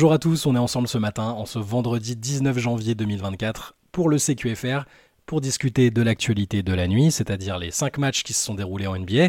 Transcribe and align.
Bonjour 0.00 0.14
à 0.14 0.18
tous, 0.18 0.46
on 0.46 0.56
est 0.56 0.58
ensemble 0.58 0.88
ce 0.88 0.96
matin, 0.96 1.24
en 1.24 1.44
ce 1.44 1.58
vendredi 1.58 2.16
19 2.16 2.56
janvier 2.58 2.94
2024, 2.94 3.74
pour 3.92 4.08
le 4.08 4.16
CQFR, 4.16 4.86
pour 5.26 5.42
discuter 5.42 5.90
de 5.90 6.00
l'actualité 6.00 6.62
de 6.62 6.72
la 6.72 6.88
nuit, 6.88 7.10
c'est-à-dire 7.10 7.58
les 7.58 7.70
5 7.70 7.98
matchs 7.98 8.22
qui 8.22 8.32
se 8.32 8.42
sont 8.42 8.54
déroulés 8.54 8.86
en 8.86 8.96
NBA, 8.96 9.28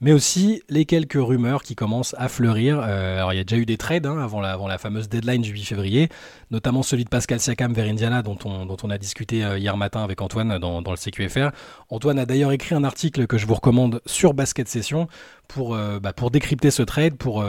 mais 0.00 0.12
aussi 0.12 0.60
les 0.68 0.86
quelques 0.86 1.20
rumeurs 1.22 1.62
qui 1.62 1.76
commencent 1.76 2.16
à 2.18 2.28
fleurir. 2.28 2.80
Euh, 2.82 3.18
alors 3.18 3.32
il 3.32 3.36
y 3.36 3.38
a 3.38 3.44
déjà 3.44 3.62
eu 3.62 3.64
des 3.64 3.76
trades 3.76 4.06
hein, 4.06 4.18
avant, 4.18 4.40
la, 4.40 4.78
fameuse 4.78 5.08
deadline 5.08 5.40
du 5.40 5.52
8 5.52 5.62
février, 5.66 6.08
notamment 6.50 6.82
celui 6.82 7.04
de 7.04 7.10
Pascal 7.10 7.38
Siakam 7.38 7.72
vers 7.72 7.86
Indiana 7.86 8.22
dont 8.22 8.38
on, 8.44 8.90
a 8.90 8.98
discuté 8.98 9.44
euh, 9.44 9.56
hier 9.56 9.76
matin 9.76 10.02
avec 10.02 10.20
Antoine 10.20 10.58
dans, 10.58 10.80
le 10.80 10.96
CQFR. 10.96 11.50
Antoine 11.90 12.18
a 12.18 12.26
d'ailleurs 12.26 12.50
écrit 12.50 12.74
un 12.74 12.82
article 12.82 13.28
que 13.28 13.38
je 13.38 13.46
vous 13.46 13.54
recommande 13.54 14.00
sur 14.04 14.34
Basket 14.34 14.66
Session 14.66 15.06
pour, 15.46 15.76
euh, 15.76 16.00
bah, 16.00 16.12
décrypter 16.32 16.72
ce 16.72 16.82
trade, 16.82 17.14
pour 17.14 17.44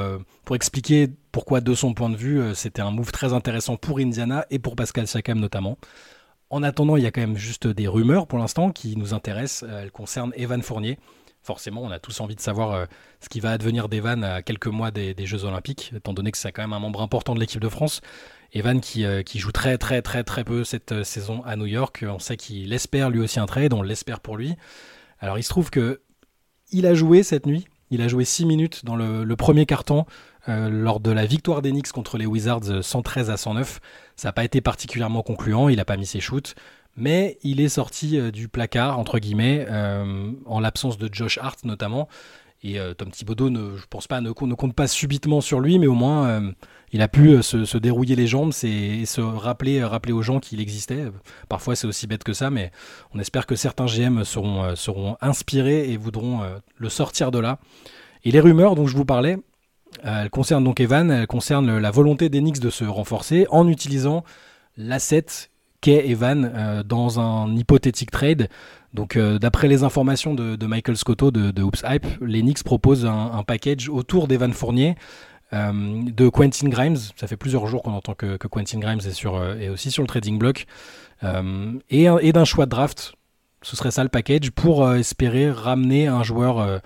expliquer 0.53 1.09
pourquoi 1.31 1.61
de 1.61 1.73
son 1.73 1.93
point 1.93 2.09
de 2.09 2.15
vue 2.15 2.41
c'était 2.55 2.81
un 2.81 2.91
move 2.91 3.11
très 3.11 3.33
intéressant 3.33 3.77
pour 3.77 3.99
Indiana 3.99 4.45
et 4.49 4.59
pour 4.59 4.75
Pascal 4.75 5.07
Siakam 5.07 5.39
notamment. 5.39 5.77
En 6.51 6.63
attendant, 6.63 6.97
il 6.97 7.03
y 7.03 7.05
a 7.05 7.11
quand 7.11 7.21
même 7.21 7.37
juste 7.37 7.67
des 7.67 7.87
rumeurs 7.87 8.25
pour 8.25 8.39
l'instant 8.39 8.71
qui 8.71 8.95
nous 8.97 9.13
intéressent. 9.13 9.69
Euh, 9.69 9.83
elles 9.83 9.91
concernent 9.91 10.33
Evan 10.35 10.61
Fournier. 10.63 10.97
Forcément, 11.43 11.83
on 11.83 11.91
a 11.91 11.99
tous 11.99 12.19
envie 12.21 12.35
de 12.35 12.41
savoir 12.41 12.71
euh, 12.73 12.85
ce 13.21 13.29
qui 13.29 13.39
va 13.39 13.51
advenir 13.51 13.87
d'Evan 13.87 14.23
à 14.23 14.41
quelques 14.41 14.67
mois 14.67 14.91
des, 14.91 15.15
Jeux 15.25 15.45
Olympiques, 15.45 15.93
étant 15.95 16.13
donné 16.13 16.31
que 16.31 16.37
c'est 16.37 16.51
quand 16.51 16.63
même 16.63 16.73
un 16.73 16.79
membre 16.79 17.01
important 17.01 17.35
de 17.35 17.39
l'équipe 17.39 17.61
de 17.61 17.69
France. 17.69 18.01
Evan 18.51 18.81
qui, 18.81 19.05
euh, 19.05 19.21
qui, 19.21 19.37
joue 19.37 19.51
très 19.51 19.77
très 19.77 20.01
très 20.01 20.23
très 20.23 20.43
peu 20.43 20.63
cette 20.63 21.03
saison 21.03 21.43
à 21.43 21.55
New 21.55 21.67
York. 21.67 22.03
On 22.07 22.19
sait 22.19 22.35
qu'il 22.35 22.73
espère 22.73 23.11
lui 23.11 23.19
aussi 23.19 23.39
un 23.39 23.45
trade, 23.45 23.73
on 23.73 23.83
l'espère 23.83 24.19
pour 24.19 24.35
lui. 24.35 24.55
Alors 25.19 25.37
il 25.37 25.43
se 25.43 25.49
trouve 25.49 25.69
que 25.69 26.01
il 26.71 26.87
a 26.87 26.95
joué 26.95 27.21
cette 27.21 27.45
nuit. 27.45 27.67
Il 27.91 28.01
a 28.01 28.07
joué 28.07 28.25
6 28.25 28.45
minutes 28.45 28.85
dans 28.85 28.95
le, 28.95 29.23
le 29.23 29.35
premier 29.35 29.65
carton 29.65 30.05
euh, 30.49 30.69
lors 30.69 30.99
de 30.99 31.11
la 31.11 31.25
victoire 31.25 31.61
d'Enix 31.61 31.91
contre 31.91 32.17
les 32.17 32.25
Wizards 32.25 32.83
113 32.83 33.29
à 33.29 33.37
109. 33.37 33.79
Ça 34.15 34.29
n'a 34.29 34.33
pas 34.33 34.43
été 34.43 34.61
particulièrement 34.61 35.21
concluant, 35.21 35.69
il 35.69 35.77
n'a 35.77 35.85
pas 35.85 35.97
mis 35.97 36.07
ses 36.07 36.19
shoots, 36.19 36.55
mais 36.97 37.37
il 37.43 37.61
est 37.61 37.69
sorti 37.69 38.17
euh, 38.17 38.31
du 38.31 38.47
placard, 38.47 38.97
entre 38.97 39.19
guillemets, 39.19 39.65
euh, 39.69 40.31
en 40.45 40.59
l'absence 40.59 40.97
de 40.97 41.07
Josh 41.11 41.37
Hart 41.37 41.63
notamment. 41.65 42.07
Et 42.61 42.77
Tom 42.97 43.09
Thibodeau, 43.09 43.49
ne, 43.49 43.77
je 43.77 43.85
pense 43.89 44.07
pas, 44.07 44.19
ne, 44.19 44.31
compte 44.31 44.75
pas 44.75 44.87
subitement 44.87 45.39
sur 45.39 45.61
lui, 45.61 45.79
mais 45.79 45.87
au 45.87 45.93
moins 45.93 46.53
il 46.91 47.01
a 47.01 47.07
pu 47.07 47.41
se, 47.41 47.77
dérouiller 47.77 48.17
les 48.17 48.27
jambes 48.27 48.51
et 48.63 49.05
se 49.05 49.21
rappeler, 49.21 49.81
rappeler 49.81 50.11
aux 50.11 50.21
gens 50.21 50.41
qu'il 50.41 50.59
existait. 50.59 51.05
Parfois 51.47 51.77
c'est 51.77 51.87
aussi 51.87 52.05
bête 52.05 52.25
que 52.25 52.33
ça, 52.33 52.49
mais 52.49 52.73
on 53.13 53.19
espère 53.19 53.45
que 53.45 53.55
certains 53.55 53.85
GM 53.85 54.25
seront, 54.25 54.75
seront 54.75 55.15
inspirés 55.21 55.89
et 55.89 55.95
voudront 55.95 56.41
le 56.75 56.89
sortir 56.89 57.31
de 57.31 57.39
là. 57.39 57.59
Et 58.25 58.31
les 58.31 58.41
rumeurs 58.41 58.75
dont 58.75 58.87
je 58.87 58.97
vous 58.97 59.05
parlais, 59.05 59.37
euh, 59.37 59.41
elle 60.03 60.29
concerne 60.29 60.63
donc 60.63 60.79
Evan, 60.79 61.11
elle 61.11 61.27
concerne 61.27 61.77
la 61.77 61.91
volonté 61.91 62.29
d'Enix 62.29 62.59
de 62.59 62.69
se 62.69 62.83
renforcer 62.83 63.47
en 63.49 63.67
utilisant 63.67 64.23
l'asset 64.77 65.25
qu'est 65.81 66.07
Evan 66.09 66.51
euh, 66.53 66.83
dans 66.83 67.19
un 67.19 67.55
hypothétique 67.55 68.11
trade. 68.11 68.49
Donc, 68.93 69.15
euh, 69.15 69.39
d'après 69.39 69.67
les 69.67 69.83
informations 69.83 70.33
de, 70.33 70.65
Michael 70.65 70.97
Scotto 70.97 71.31
de, 71.31 71.51
de 71.51 71.61
Hoops 71.61 71.83
Hype, 71.87 72.07
l'Enix 72.21 72.63
propose 72.63 73.05
un, 73.05 73.43
package 73.45 73.87
autour 73.89 74.27
d'Evan 74.27 74.51
Fournier, 74.53 74.95
de 75.51 76.29
Quentin 76.29 76.69
Grimes. 76.69 76.97
Ça 77.15 77.27
fait 77.27 77.37
plusieurs 77.37 77.65
jours 77.67 77.81
qu'on 77.83 77.93
entend 77.93 78.13
que, 78.13 78.37
Quentin 78.37 78.79
Grimes 78.79 78.99
est, 78.99 79.13
sur, 79.13 79.43
est 79.43 79.69
aussi 79.69 79.91
sur 79.91 80.03
le 80.03 80.07
trading 80.07 80.37
block, 80.37 80.65
et, 81.89 82.05
et 82.21 82.33
d'un 82.33 82.45
choix 82.45 82.65
de 82.65 82.71
draft. 82.71 83.13
Ce 83.61 83.75
serait 83.75 83.91
ça 83.91 84.03
le 84.03 84.09
package 84.09 84.51
pour 84.51 84.91
espérer 84.93 85.51
ramener 85.51 86.07
un 86.07 86.23
joueur 86.23 86.81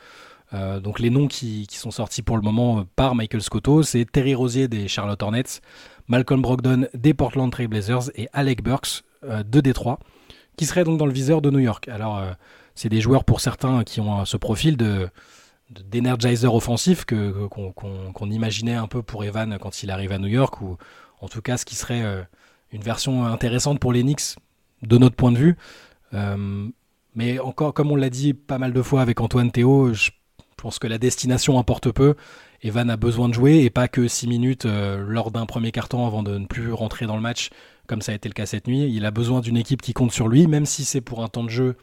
euh, 0.53 0.79
donc 0.79 0.99
les 0.99 1.09
noms 1.09 1.27
qui, 1.27 1.67
sont 1.71 1.91
sortis 1.91 2.21
pour 2.21 2.37
le 2.37 2.43
moment 2.43 2.79
euh, 2.79 2.83
par 2.95 3.15
Michael 3.15 3.41
Scotto, 3.41 3.83
c'est 3.83 4.05
Terry 4.05 4.35
Rosier 4.35 4.67
des 4.67 4.87
Charlotte 4.87 5.21
Hornets, 5.21 5.61
Malcolm 6.07 6.41
Brogdon 6.41 6.87
des 6.93 7.13
Portland 7.13 7.51
Trail 7.51 7.67
Blazers 7.67 8.11
et 8.15 8.27
Alec 8.33 8.63
Burks 8.63 9.03
euh, 9.23 9.43
de 9.43 9.61
Détroit, 9.61 9.99
qui 10.55 10.65
seraient 10.65 10.83
donc 10.83 10.99
dans 10.99 11.07
le 11.07 11.13
viseur 11.13 11.41
de 11.41 11.49
New 11.49 11.59
York. 11.59 11.87
Alors 11.87 12.23
c'est 12.75 12.89
des 12.89 13.01
joueurs 13.01 13.23
pour 13.23 13.41
certains 13.41 13.83
qui 13.83 13.99
ont 13.99 14.25
ce 14.25 14.37
profil 14.37 14.77
de 14.77 15.09
d'energizer 15.89 16.53
offensif 16.53 17.03
que, 17.03 17.47
qu'on, 17.47 18.29
imaginait 18.29 18.75
un 18.75 18.85
peu 18.85 19.01
pour 19.01 19.23
Evan 19.23 19.57
quand 19.59 19.81
il 19.81 19.89
arrive 19.89 20.11
à 20.11 20.19
New 20.19 20.27
York, 20.27 20.61
ou 20.61 20.77
en 21.19 21.27
tout 21.27 21.41
cas 21.41 21.57
ce 21.57 21.65
qui 21.65 21.73
serait 21.75 22.03
une 22.71 22.81
version 22.83 23.25
intéressante 23.25 23.79
pour 23.79 23.91
les 23.91 24.03
Knicks 24.03 24.35
de 24.83 24.97
notre 24.99 25.15
point 25.15 25.31
de 25.31 25.37
vue. 25.39 25.57
mais 27.15 27.39
encore, 27.39 27.73
comme 27.73 27.89
on 27.89 27.95
l'a 27.95 28.11
dit 28.11 28.35
pas 28.35 28.59
mal 28.59 28.71
de 28.71 28.81
fois 28.83 29.01
avec 29.01 29.19
Antoine 29.19 29.51
Théo, 29.51 29.93
je 29.93 30.11
pense 30.63 30.79
que 30.79 30.87
la 30.87 30.97
destination 30.97 31.59
importe 31.59 31.91
peu. 31.91 32.15
Evan 32.61 32.89
a 32.89 32.95
besoin 32.95 33.27
de 33.27 33.33
jouer 33.33 33.65
et 33.65 33.69
pas 33.69 33.89
que 33.89 34.07
6 34.07 34.27
minutes 34.27 34.65
euh, 34.65 35.03
lors 35.05 35.29
d'un 35.29 35.45
premier 35.45 35.73
carton 35.73 36.07
avant 36.07 36.23
de 36.23 36.37
ne 36.37 36.45
plus 36.45 36.71
rentrer 36.71 37.05
dans 37.05 37.17
le 37.17 37.21
match, 37.21 37.49
comme 37.85 38.01
ça 38.01 38.13
a 38.13 38.15
été 38.15 38.29
le 38.29 38.33
cas 38.33 38.45
cette 38.45 38.67
nuit. 38.67 38.89
Il 38.89 39.05
a 39.05 39.11
besoin 39.11 39.41
d'une 39.41 39.57
équipe 39.57 39.81
qui 39.81 39.91
compte 39.91 40.13
sur 40.13 40.29
lui, 40.29 40.47
même 40.47 40.65
si 40.65 40.85
c'est 40.85 41.01
pour 41.01 41.21
un 41.21 41.27
temps 41.27 41.43
de 41.43 41.49
jeu 41.49 41.75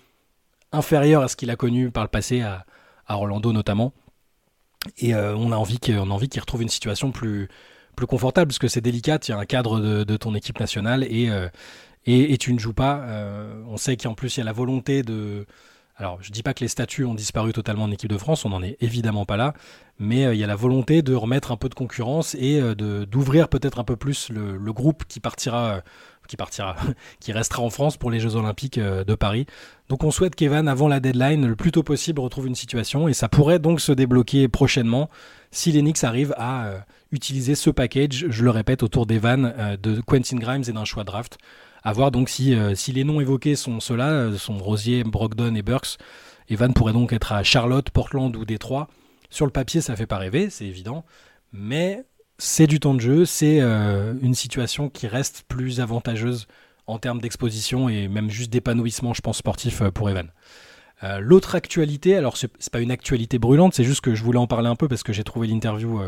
inférieur 0.73 1.23
à 1.23 1.29
ce 1.29 1.37
qu'il 1.37 1.51
a 1.51 1.57
connu 1.57 1.91
par 1.91 2.03
le 2.03 2.09
passé 2.09 2.41
à, 2.41 2.65
Orlando 3.07 3.53
notamment. 3.53 3.93
Et 4.97 5.15
euh, 5.15 5.37
on 5.37 5.53
a 5.53 5.57
envie 5.57 5.79
qu'il 5.79 5.99
retrouve 5.99 6.63
une 6.63 6.71
situation 6.71 7.13
plus, 7.13 7.49
plus 7.97 8.07
confortable, 8.07 8.49
parce 8.49 8.59
que 8.59 8.69
c'est 8.69 8.81
délicat, 8.81 9.19
il 9.29 9.31
y 9.33 9.35
a 9.35 9.39
un 9.39 9.45
cadre 9.45 9.79
de, 9.79 10.17
ton 10.17 10.35
équipe 10.35 10.59
nationale 10.59 11.05
et, 11.05 11.29
euh, 11.29 11.51
et, 12.07 12.33
et, 12.33 12.39
tu 12.39 12.55
ne 12.55 12.59
joues 12.59 12.73
pas. 12.73 13.05
on 13.67 13.77
sait 13.77 13.99
qu'en 13.99 14.15
plus 14.15 14.39
il 14.39 14.41
y 14.41 14.43
a 14.43 14.47
la 14.47 14.53
volonté 14.53 15.03
de 15.03 15.45
alors, 16.01 16.17
je 16.23 16.31
ne 16.31 16.33
dis 16.33 16.43
pas 16.43 16.55
que 16.55 16.61
les 16.61 16.69
statuts 16.69 17.05
ont 17.05 17.13
disparu 17.13 17.53
totalement 17.53 17.85
en 17.85 17.91
équipe 17.91 18.09
de 18.09 18.17
France, 18.17 18.47
on 18.47 18.49
n'en 18.49 18.63
est 18.63 18.79
évidemment 18.81 19.27
pas 19.27 19.37
là, 19.37 19.53
mais 19.99 20.25
euh, 20.25 20.35
il 20.35 20.41
y 20.41 20.45
a 20.45 20.47
la 20.47 20.57
volonté 20.57 21.03
de 21.03 21.15
remettre 21.15 21.53
un 21.53 21.59
peu 21.59 21.69
de 21.69 21.75
concurrence 21.75 22.35
et 22.37 22.59
euh, 22.59 22.75
d'ouvrir 23.05 23.49
peut-être 23.49 23.79
un 23.79 23.85
peu 23.85 23.97
plus 23.97 24.31
le, 24.31 24.73
groupe 24.73 25.05
qui 25.07 25.21
partira, 25.21 25.75
euh, 25.75 25.81
qui 26.27 26.39
partira, 26.39 26.75
qui 27.21 27.33
restera 27.33 27.63
en 27.63 27.69
France 27.69 27.99
pour 27.99 28.11
les 28.11 28.19
Jeux 28.19 28.35
Olympiques 28.35 28.81
de 28.81 29.15
Paris. 29.15 29.45
Donc, 29.91 30.03
on 30.03 30.11
souhaite 30.11 30.35
qu'Evan, 30.37 30.69
avant 30.69 30.89
la 30.89 31.01
deadline, 31.01 31.47
le 31.47 31.55
plus 31.55 31.71
tôt 31.71 31.83
possible, 31.83 32.21
retrouve 32.21 32.47
une 32.47 32.55
situation 32.55 33.07
et 33.07 33.13
ça 33.13 33.29
pourrait 33.29 33.59
donc 33.59 33.83
se 33.83 33.93
débloquer 33.93 34.49
prochainement 34.49 35.11
si 35.51 35.71
les 35.71 35.83
Knicks 35.83 36.03
arrivent 36.03 36.35
à 36.39 36.87
utiliser 37.13 37.55
ce 37.55 37.69
package, 37.69 38.27
je 38.31 38.43
le 38.43 38.51
répète, 38.51 38.83
autour 38.83 39.05
d'Evan, 39.05 39.77
de 39.83 40.01
Quentin 40.01 40.39
Grimes 40.39 40.65
et 40.67 40.73
d'un 40.73 40.87
choix 40.87 41.05
draft. 41.05 41.37
À 41.83 41.93
voir 41.93 42.11
donc 42.11 42.29
si, 42.29 42.55
euh, 42.55 42.75
si 42.75 42.93
les 42.93 43.05
noms 43.05 43.21
évoqués 43.21 43.57
sont 43.57 43.81
ceux-là, 43.81 44.11
euh, 44.11 44.37
sont 44.37 44.59
Rosier, 44.59 45.05
Brogdon 45.05 45.55
et 45.55 45.63
Burks. 45.63 45.99
Evan 46.49 46.75
pourrait 46.75 46.93
donc 46.93 47.13
être 47.13 47.33
à 47.33 47.43
Charlotte, 47.43 47.89
Portland 47.91 48.35
ou 48.37 48.45
Détroit. 48.45 48.89
Sur 49.31 49.47
le 49.47 49.53
papier, 49.53 49.81
ça 49.81 49.97
fait 49.97 50.07
pas 50.07 50.19
rêver, 50.19 50.51
c'est 50.51 50.67
évident. 50.67 51.05
Mais 51.53 52.05
c'est 52.39 52.67
du 52.67 52.81
temps 52.81 52.95
de 52.95 53.01
jeu, 53.01 53.25
c'est 53.25 53.61
euh, 53.61 54.15
une 54.21 54.35
situation 54.35 54.89
qui 54.89 55.07
reste 55.07 55.45
plus 55.49 55.81
avantageuse 55.81 56.49
en 56.87 56.99
termes 56.99 57.21
d'exposition 57.21 57.89
et 57.89 58.09
même 58.09 58.31
juste 58.31 58.51
d'épanouissement, 58.51 59.15
je 59.15 59.21
pense, 59.21 59.39
sportif 59.39 59.83
pour 59.95 60.11
Evan. 60.11 60.31
L'autre 61.19 61.55
actualité, 61.55 62.15
alors 62.15 62.37
c'est 62.37 62.71
pas 62.71 62.81
une 62.81 62.91
actualité 62.91 63.39
brûlante, 63.39 63.73
c'est 63.73 63.85
juste 63.85 64.03
que 64.03 64.15
je 64.15 64.23
voulais 64.23 64.39
en 64.39 64.47
parler 64.47 64.69
un 64.69 64.75
peu 64.77 64.87
parce 64.87 65.03
que 65.03 65.15
j'ai 65.15 65.25
trouvé 65.25 65.47
l'interview 65.47 66.03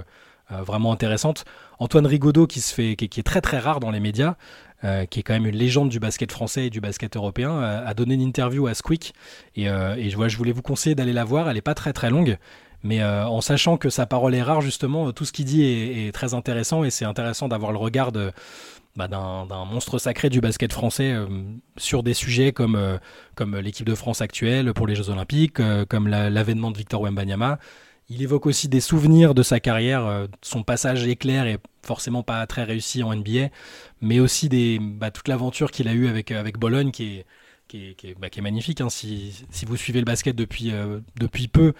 vraiment 0.50 0.93
intéressante. 0.93 1.47
Antoine 1.78 2.04
Rigaudot, 2.04 2.47
qui, 2.47 2.60
se 2.60 2.75
fait, 2.75 2.97
qui, 2.97 3.21
est 3.21 3.22
très 3.22 3.41
très 3.41 3.59
rare 3.59 3.81
dans 3.81 3.91
les 3.91 4.00
médias, 4.00 4.37
euh, 4.84 5.06
qui 5.06 5.20
est 5.20 5.22
quand 5.22 5.34
même 5.34 5.47
une 5.47 5.56
légende 5.56 5.91
du 5.91 6.00
basket 6.00 6.32
français 6.32 6.66
et 6.66 6.70
du 6.70 6.81
basket 6.81 7.16
européen, 7.16 7.53
euh, 7.53 7.87
a 7.87 7.94
donné 7.94 8.15
une 8.15 8.20
interview 8.20 8.66
à 8.66 8.75
Squeak. 8.75 9.12
Et, 9.54 9.69
euh, 9.69 9.94
et 9.94 10.10
je, 10.10 10.28
je 10.28 10.37
voulais 10.37 10.50
vous 10.53 10.62
conseiller 10.62 10.97
d'aller 10.97 11.12
la 11.12 11.25
voir. 11.25 11.48
Elle 11.48 11.54
n'est 11.54 11.60
pas 11.60 11.75
très 11.75 11.93
très 11.93 12.10
longue. 12.10 12.37
Mais 12.84 13.00
en 13.04 13.41
sachant 13.41 13.76
que 13.76 13.91
sa 13.91 14.06
parole 14.06 14.34
est 14.34 14.42
rare, 14.42 14.60
justement, 14.60 15.12
tout 15.12 15.25
ce 15.25 15.31
qu'il 15.31 15.44
dit 15.44 15.62
est, 15.62 16.12
très 16.12 16.34
intéressant 16.34 16.82
et 16.82 16.91
c'est 16.91 17.04
intéressant 17.04 17.47
d'avoir 17.47 17.71
le 17.71 17.78
regard 17.78 18.10
bah, 18.10 19.06
d'un 19.06 19.65
monstre 19.66 19.98
sacré 19.98 20.31
du 20.31 20.41
basket 20.41 20.72
français 20.72 21.15
sur 21.76 22.03
des 22.03 22.12
sujets 22.12 22.51
comme, 22.51 22.98
comme 23.36 23.56
l'équipe 23.56 23.86
de 23.86 23.95
France 23.95 24.21
actuelle 24.21 24.72
pour 24.72 24.89
les 24.89 24.97
Jeux 24.97 25.10
Olympiques, 25.10 25.60
comme 25.89 26.09
l'avènement 26.09 26.72
de 26.72 26.78
Victor 26.78 27.03
Wembanyama. 27.03 27.60
Il 28.09 28.22
évoque 28.22 28.47
aussi 28.47 28.69
des 28.69 28.81
souvenirs 28.81 29.34
de 29.34 29.43
sa 29.43 29.60
carrière, 29.60 30.27
son 30.43 30.63
passage 30.63 31.07
éclair 31.07 31.47
et 31.47 31.59
forcément 31.83 32.22
pas 32.22 32.47
très 32.47 32.65
réussi 32.65 33.03
en 33.03 33.15
NBA, 33.15 33.49
mais 34.01 34.21
aussi 34.21 34.49
des, 34.49 34.78
bah, 34.81 35.10
toute 35.10 35.28
l'aventure 35.28 35.71
qu'il 35.71 35.89
a 35.89 35.93
eue 35.93 36.09
avec, 36.09 36.31
avec 36.31 36.59
Bologne 36.59 36.91
qui 36.91 37.25
est, 37.75 38.19
bah, 38.19 38.28
magnifique. 38.41 38.81
Hein. 38.81 38.91
Si, 38.91 39.45
vous 39.66 39.77
suivez 39.77 40.01
le 40.01 40.04
basket 40.04 40.37
depuis, 40.37 40.72
euh, 40.72 41.01
peu, 41.53 41.72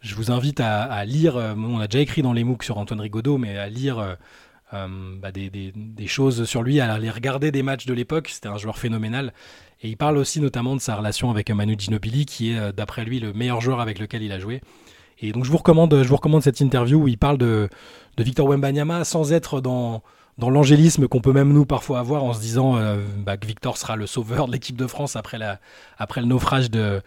je 0.00 0.14
vous 0.14 0.30
invite 0.30 0.60
à, 0.60 1.04
lire, 1.04 1.36
euh, 1.36 1.54
on 1.56 1.80
a 1.80 1.88
déjà 1.88 2.02
écrit 2.02 2.22
dans 2.22 2.32
les 2.32 2.44
MOOC 2.44 2.62
sur 2.62 2.78
Antoine 2.78 3.00
Rigaudot, 3.00 3.38
mais 3.38 3.56
à 3.58 3.68
lire 3.68 3.98
euh, 4.72 4.86
bah, 5.18 5.32
des, 5.32 5.50
des, 5.50 5.72
des, 5.74 6.06
choses 6.06 6.44
sur 6.44 6.62
lui, 6.62 6.80
à 6.80 6.92
aller 6.92 7.10
regarder 7.10 7.50
des 7.50 7.62
matchs 7.62 7.86
de 7.86 7.94
l'époque, 7.94 8.28
c'était 8.28 8.48
un 8.48 8.58
joueur 8.58 8.78
phénoménal. 8.78 9.32
Et 9.82 9.88
il 9.88 9.96
parle 9.96 10.18
aussi 10.18 10.40
notamment 10.40 10.76
de 10.76 10.80
sa 10.80 10.94
relation 10.94 11.30
avec 11.30 11.50
Manu 11.50 11.74
Ginobili, 11.78 12.26
qui 12.26 12.50
est 12.50 12.72
d'après 12.72 13.04
lui 13.04 13.18
le 13.18 13.32
meilleur 13.32 13.60
joueur 13.60 13.80
avec 13.80 13.98
lequel 13.98 14.22
il 14.22 14.32
a 14.32 14.38
joué. 14.38 14.60
Et 15.20 15.32
donc 15.32 15.44
je 15.44 15.50
vous 15.50 15.58
recommande, 15.58 16.02
je 16.02 16.08
vous 16.08 16.16
recommande 16.16 16.42
cette 16.42 16.60
interview 16.60 17.02
où 17.02 17.08
il 17.08 17.18
parle 17.18 17.38
de, 17.38 17.68
de 18.16 18.22
Victor 18.22 18.48
Wembanyama 18.48 19.04
sans 19.04 19.32
être 19.32 19.60
dans, 19.60 20.02
dans 20.38 20.50
l'angélisme 20.50 21.06
qu'on 21.06 21.20
peut 21.20 21.32
même 21.32 21.52
nous 21.52 21.66
parfois 21.66 22.00
avoir 22.00 22.24
en 22.24 22.32
se 22.32 22.40
disant 22.40 22.76
euh, 22.76 22.96
bah, 23.18 23.36
que 23.36 23.46
Victor 23.46 23.76
sera 23.76 23.94
le 23.94 24.06
sauveur 24.06 24.46
de 24.46 24.52
l'équipe 24.52 24.76
de 24.76 24.86
France 24.86 25.14
après, 25.14 25.38
la, 25.38 25.60
après 25.98 26.22
le 26.22 26.26
naufrage 26.26 26.70
de, 26.70 27.02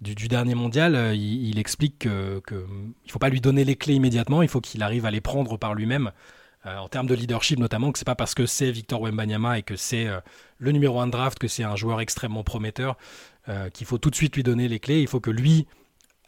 du, 0.00 0.28
dernier 0.28 0.54
mondial, 0.54 0.94
euh, 0.94 1.14
il, 1.14 1.58
explique 1.58 1.98
qu'il 1.98 2.10
que, 2.46 2.54
ne 2.54 3.10
faut 3.10 3.18
pas 3.18 3.28
lui 3.28 3.40
donner 3.40 3.64
les 3.64 3.76
clés 3.76 3.94
immédiatement, 3.94 4.42
il 4.42 4.48
faut 4.48 4.60
qu'il 4.60 4.82
arrive 4.82 5.04
à 5.04 5.10
les 5.10 5.20
prendre 5.20 5.58
par 5.58 5.74
lui-même. 5.74 6.10
en 6.64 6.88
termes 6.88 7.06
de 7.06 7.14
leadership 7.14 7.58
notamment, 7.58 7.92
que 7.92 7.98
c'est 7.98 8.06
pas 8.06 8.14
parce 8.14 8.34
que 8.34 8.46
c'est 8.46 8.70
Victor 8.70 9.02
Wembanyama 9.02 9.58
et 9.58 9.62
que 9.62 9.76
c'est 9.76 10.06
le 10.58 10.72
numéro 10.72 11.00
1 11.00 11.06
de 11.06 11.12
draft, 11.12 11.38
que 11.38 11.48
c'est 11.48 11.64
un 11.64 11.76
joueur 11.76 12.00
extrêmement 12.00 12.44
prometteur, 12.44 12.96
qu'il 13.72 13.86
faut 13.86 13.98
tout 13.98 14.10
de 14.10 14.14
suite 14.14 14.36
lui 14.36 14.42
donner 14.42 14.68
les 14.68 14.78
clés. 14.78 15.00
Il 15.00 15.08
faut 15.08 15.20
que 15.20 15.30
lui 15.30 15.66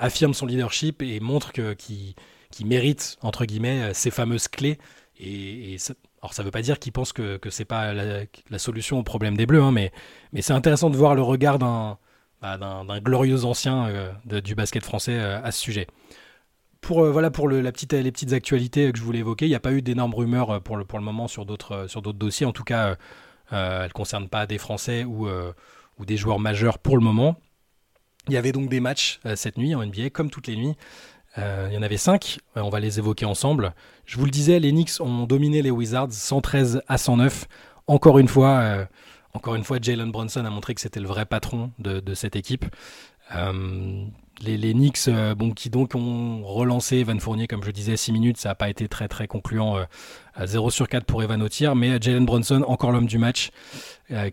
affirme 0.01 0.35
son 0.35 0.47
leadership 0.47 1.03
et 1.03 1.21
montre 1.21 1.53
qu'il 1.53 2.15
mérite, 2.65 3.17
entre 3.23 3.45
guillemets, 3.45 3.95
ces 3.95 4.11
fameuses 4.11 4.49
clés. 4.49 4.79
Et, 5.21 5.77
alors 6.23 6.35
ça 6.35 6.43
ne 6.43 6.47
veut 6.47 6.51
pas 6.51 6.63
dire 6.63 6.79
qu'il 6.79 6.93
pense 6.93 7.13
que 7.13 7.39
ce 7.49 7.63
n'est 7.63 7.67
pas 7.67 7.93
la, 7.93 8.59
solution 8.59 8.99
au 8.99 9.03
problème 9.03 9.37
des 9.37 9.47
Bleus, 9.47 9.63
hein, 9.63 9.73
mais, 9.73 9.93
mais 10.33 10.43
c'est 10.43 10.53
intéressant 10.53 10.91
de 10.91 10.97
voir 10.97 11.15
le 11.15 11.23
regard 11.23 11.59
d'un 11.59 11.99
bah, 12.43 13.01
glorieux 13.01 13.45
ancien 13.45 13.89
du 14.25 14.55
basket 14.55 14.83
français 14.83 15.19
à 15.19 15.53
ce 15.53 15.61
sujet 15.61 15.87
pour, 16.81 17.05
euh, 17.05 17.11
voilà, 17.11 17.31
pour 17.31 17.49
le, 17.49 17.61
la 17.61 17.73
petite, 17.73 17.93
les 17.93 18.13
petites 18.13 18.33
actualités 18.33 18.91
que 18.93 18.99
je 18.99 19.05
voulais 19.05 19.21
évoquer, 19.21 19.47
il 19.47 19.51
n'y 19.51 19.55
a 19.55 19.61
pas 19.61 19.73
eu 19.73 19.83
d'énormes 19.83 20.15
rumeurs 20.15 20.51
euh, 20.51 20.61
pour 20.61 20.77
le, 20.77 20.85
pour 20.85 20.99
le 20.99 21.05
moment 21.05 21.29
sur 21.29 21.47
d'autres, 21.47 21.73
euh, 21.73 21.89
sur 21.89 22.03
d'autres 22.03 22.19
dossiers. 22.19 22.47
En 22.47 22.53
tout 22.53 22.65
cas, 22.65 22.97
elles 23.51 23.85
ne 23.85 23.93
concernent 23.93 24.29
pas 24.29 24.47
des 24.47 24.59
Français 24.59 25.05
ou, 25.05 25.29
ou 25.29 26.05
des 26.05 26.17
joueurs 26.17 26.39
majeurs 26.39 26.79
pour 26.79 26.97
le 26.97 27.03
moment. 27.03 27.37
Il 28.29 28.35
y 28.35 28.37
avait 28.37 28.53
donc 28.53 28.69
des 28.69 28.81
matchs 28.81 29.21
cette 29.35 29.57
nuit 29.57 29.75
en 29.75 29.85
NBA, 29.85 30.11
comme 30.11 30.31
toutes 30.31 30.47
les 30.47 30.57
nuits. 30.57 30.75
il 31.37 31.73
y 31.73 31.79
en 31.79 31.83
avait 31.83 31.97
cinq, 31.97 32.39
on 32.55 32.69
va 32.69 32.81
les 32.81 32.99
évoquer 32.99 33.25
ensemble. 33.25 33.75
Je 34.05 34.19
vous 34.19 34.25
le 34.25 34.31
disais, 34.31 34.61
les 34.61 34.73
Knicks 34.73 35.01
ont 35.01 35.27
dominé 35.27 35.63
les 35.63 35.71
Wizards 35.71 36.13
113 36.13 36.83
à 36.87 36.99
109. 36.99 37.47
Encore 37.87 38.19
une 38.19 38.29
fois, 38.29 38.87
encore 39.33 39.57
Jalen 39.81 40.11
Brunson 40.11 40.45
a 40.45 40.51
montré 40.51 40.75
que 40.75 40.81
c'était 40.81 41.01
le 41.01 41.09
vrai 41.09 41.25
patron 41.25 41.73
de 41.79 42.15
cette 42.15 42.37
équipe 42.37 42.67
les, 44.43 44.73
Knicks, 44.73 45.09
euh, 45.09 45.35
bon, 45.35 45.51
qui 45.51 45.71
donc 45.71 45.95
ont 45.95 46.43
relancé 46.43 46.97
Evan 46.97 47.21
Fournier, 47.21 47.47
comme 47.47 47.63
je 47.63 47.71
disais, 47.71 47.97
6 47.97 48.13
minutes, 48.13 48.37
ça 48.39 48.51
n'a 48.51 48.55
pas 48.55 48.71
été 48.71 48.89
très 48.89 49.09
très 49.09 49.27
concluant. 49.27 49.77
Euh, 49.77 49.85
à 50.35 50.47
0 50.47 50.71
sur 50.71 50.89
4 50.89 51.05
pour 51.05 51.23
Evan 51.23 51.43
Otier, 51.43 51.75
mais 51.75 52.01
Jalen 52.01 52.25
Brunson, 52.25 52.65
encore 52.67 52.93
l'homme 52.93 53.07
du 53.07 53.19
match. 53.19 53.51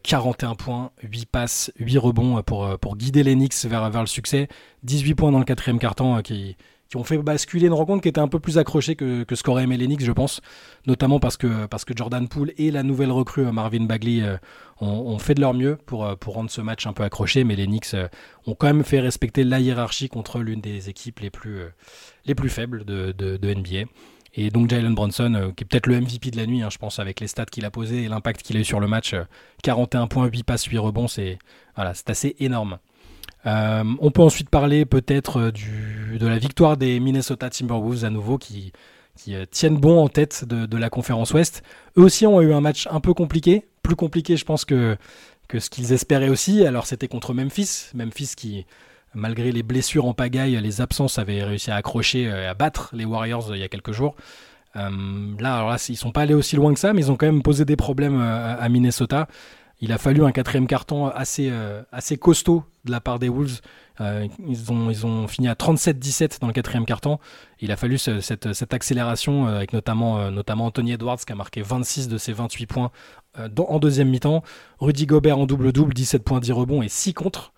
41 0.03 0.51
euh, 0.51 0.55
points, 0.55 0.91
8 1.03 1.25
passes, 1.25 1.71
8 1.79 1.97
rebonds 1.97 2.41
pour, 2.43 2.79
pour 2.79 2.95
guider 2.95 3.23
les 3.23 3.33
Knicks 3.33 3.65
vers, 3.65 3.89
vers 3.89 4.01
le 4.01 4.07
succès. 4.07 4.47
18 4.83 5.15
points 5.15 5.31
dans 5.31 5.39
le 5.39 5.45
quatrième 5.45 5.79
carton 5.79 6.21
qui, 6.21 6.55
qui 6.89 6.97
ont 6.97 7.03
fait 7.03 7.17
basculer 7.17 7.67
une 7.67 7.73
rencontre 7.73 8.01
qui 8.01 8.09
était 8.09 8.21
un 8.21 8.27
peu 8.27 8.39
plus 8.39 8.57
accrochée 8.57 8.95
que, 8.95 9.23
que 9.23 9.35
ce 9.35 9.43
qu'aurait 9.43 9.63
aimé 9.63 9.77
l'Enix, 9.77 10.03
je 10.03 10.11
pense. 10.11 10.41
Notamment 10.85 11.19
parce 11.19 11.37
que, 11.37 11.65
parce 11.65 11.85
que 11.85 11.95
Jordan 11.95 12.27
Poole 12.27 12.53
et 12.57 12.71
la 12.71 12.83
nouvelle 12.83 13.11
recrue 13.11 13.45
euh, 13.45 13.51
Marvin 13.51 13.83
Bagley 13.83 14.21
euh, 14.21 14.37
ont, 14.79 15.19
fait 15.19 15.33
de 15.33 15.41
leur 15.41 15.53
mieux 15.53 15.77
pour, 15.85 16.05
euh, 16.05 16.15
pour 16.15 16.35
rendre 16.35 16.49
ce 16.49 16.61
match 16.61 16.87
un 16.87 16.93
peu 16.93 17.03
accroché. 17.03 17.43
Mais 17.43 17.55
les 17.55 17.67
ont 18.47 18.55
quand 18.55 18.67
même 18.67 18.83
fait 18.83 18.99
respecter 18.99 19.43
la 19.43 19.59
hiérarchie 19.59 20.09
contre 20.09 20.39
l'une 20.39 20.61
des 20.61 20.89
équipes 20.89 21.19
les 21.19 21.29
plus, 21.29 21.59
les 22.25 22.33
plus 22.33 22.49
faibles 22.49 22.85
de, 22.85 23.11
de, 23.11 23.53
NBA. 23.53 23.89
Et 24.35 24.49
donc 24.49 24.69
Jalen 24.69 24.95
Bronson, 24.95 25.53
qui 25.55 25.63
est 25.63 25.67
peut-être 25.67 25.87
le 25.87 25.99
MVP 25.99 26.31
de 26.31 26.37
la 26.37 26.45
nuit, 26.45 26.61
hein, 26.61 26.69
je 26.71 26.77
pense, 26.77 26.99
avec 26.99 27.19
les 27.19 27.27
stats 27.27 27.45
qu'il 27.45 27.65
a 27.65 27.71
posés 27.71 28.03
et 28.03 28.07
l'impact 28.07 28.41
qu'il 28.41 28.57
a 28.57 28.59
eu 28.59 28.63
sur 28.63 28.79
le 28.79 28.87
match. 28.87 29.15
41 29.63 30.07
points, 30.07 30.25
8 30.27 30.43
passes, 30.43 30.65
8 30.65 30.77
rebonds, 30.77 31.07
c'est 31.07 31.37
voilà, 31.75 31.93
assez 32.07 32.35
énorme. 32.39 32.79
Euh, 33.47 33.83
on 33.99 34.11
peut 34.11 34.21
ensuite 34.21 34.49
parler 34.49 34.85
peut-être 34.85 35.39
euh, 35.39 35.51
de 36.17 36.27
la 36.27 36.37
victoire 36.37 36.75
des 36.75 36.99
Minnesota 36.99 37.49
Timberwolves 37.49 38.03
à 38.03 38.09
nouveau 38.09 38.37
qui, 38.37 38.73
euh, 39.29 39.45
tiennent 39.49 39.77
bon 39.77 40.03
en 40.03 40.09
tête 40.09 40.43
de, 40.45 40.77
la 40.77 40.89
conférence 40.89 41.33
Ouest. 41.33 41.63
Eux 41.97 42.03
aussi 42.03 42.27
ont 42.27 42.41
eu 42.41 42.53
un 42.53 42.61
match 42.61 42.87
un 42.91 42.99
peu 42.99 43.13
compliqué, 43.13 43.67
plus 43.83 43.95
compliqué 43.95 44.35
je 44.35 44.43
pense 44.43 44.65
que, 44.65 44.97
ce 45.57 45.69
qu'ils 45.69 45.93
espéraient 45.93 46.29
aussi. 46.29 46.65
Alors 46.65 46.85
c'était 46.85 47.07
contre 47.07 47.33
Memphis, 47.33 47.91
Memphis 47.93 48.33
qui 48.35 48.65
malgré 49.13 49.51
les 49.51 49.63
blessures 49.63 50.05
en 50.05 50.13
pagaille, 50.13 50.59
les 50.61 50.81
absences 50.81 51.17
avaient 51.17 51.43
réussi 51.43 51.71
à 51.71 51.75
accrocher, 51.75 52.23
et 52.23 52.45
à 52.45 52.53
battre 52.53 52.89
les 52.93 53.05
Warriors 53.05 53.55
il 53.55 53.59
y 53.59 53.63
a 53.63 53.69
quelques 53.69 53.93
jours. 53.93 54.15
là, 54.75 55.55
alors 55.55 55.69
là, 55.69 55.77
ils 55.89 55.95
sont 55.95 56.11
pas 56.11 56.21
allés 56.21 56.35
aussi 56.35 56.55
loin 56.55 56.71
que 56.73 56.79
ça, 56.79 56.93
mais 56.93 57.01
ils 57.01 57.11
ont 57.11 57.15
quand 57.15 57.25
même 57.25 57.41
posé 57.41 57.65
des 57.65 57.77
problèmes 57.77 58.19
à 58.19 58.67
Minnesota. 58.69 59.27
Il 59.79 59.91
a 59.91 59.99
fallu 59.99 60.23
un 60.23 60.31
quatrième 60.31 60.65
carton 60.65 61.07
assez, 61.07 61.49
euh, 61.51 61.83
costaud 62.19 62.63
de 62.85 62.91
la 62.91 62.99
part 62.99 63.19
des 63.19 63.29
Wolves. 63.29 63.61
Euh, 64.01 64.27
ils, 64.47 64.71
ont, 64.71 65.27
fini 65.27 65.47
à 65.47 65.53
37-17 65.53 66.39
dans 66.39 66.47
le 66.47 66.53
quatrième 66.53 66.85
carton. 66.85 67.19
Il 67.59 67.71
a 67.71 67.75
fallu 67.75 67.97
cette, 67.97 68.73
accélération 68.73 69.47
euh, 69.47 69.57
avec 69.57 69.73
notamment, 69.73 70.15
Anthony 70.47 70.93
Edwards 70.93 71.17
qui 71.17 71.31
a 71.31 71.35
marqué 71.35 71.61
26 71.61 72.07
de 72.07 72.17
ses 72.17 72.33
28 72.33 72.65
points 72.65 72.91
en 73.37 73.79
deuxième 73.79 74.09
mi-temps. 74.09 74.43
Rudy 74.79 75.05
Gobert 75.05 75.37
en 75.37 75.45
double-double, 75.45 75.93
17 75.93 76.23
points, 76.23 76.39
10 76.39 76.51
rebonds 76.53 76.81
et 76.81 76.89
6 76.89 77.13
contre. 77.13 77.53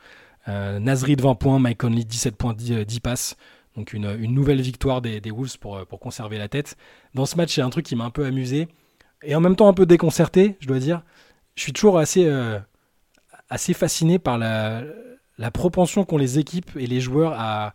Nasri 0.48 1.16
de 1.16 1.22
20 1.22 1.36
points, 1.36 1.60
Mike 1.60 1.78
Conley 1.78 2.04
17 2.04 2.36
points, 2.36 2.54
10, 2.54 2.86
10 2.86 3.00
passes. 3.00 3.38
Donc 3.78 3.94
une, 3.94 4.16
nouvelle 4.26 4.60
victoire 4.62 5.02
des, 5.02 5.22
des 5.22 5.32
Wolves 5.32 5.58
pour, 5.58 5.86
pour 5.86 6.00
conserver 6.00 6.38
la 6.38 6.50
tête. 6.50 6.76
Dans 7.14 7.26
ce 7.26 7.38
match, 7.38 7.56
il 7.56 7.62
y 7.62 7.64
a 7.64 7.66
un 7.66 7.70
truc 7.70 7.86
qui 7.86 7.96
m'a 7.96 8.04
un 8.04 8.10
peu 8.10 8.26
amusé 8.26 8.68
et 9.24 9.36
en 9.36 9.42
même 9.42 9.56
temps 9.56 9.68
un 9.68 9.74
peu 9.74 9.86
déconcerté, 9.86 10.56
je 10.60 10.68
dois 10.68 10.80
dire 10.80 11.04
je 11.56 11.64
suis 11.64 11.74
toujours 11.74 11.98
assez, 12.00 12.26
euh, 12.26 12.60
fasciné 13.50 14.20
par 14.20 14.38
la, 14.38 14.84
propension 15.54 16.06
qu'ont 16.06 16.18
les 16.18 16.40
équipes 16.40 16.72
et 16.78 16.88
les 16.88 17.02
joueurs 17.02 17.34
à, 17.38 17.74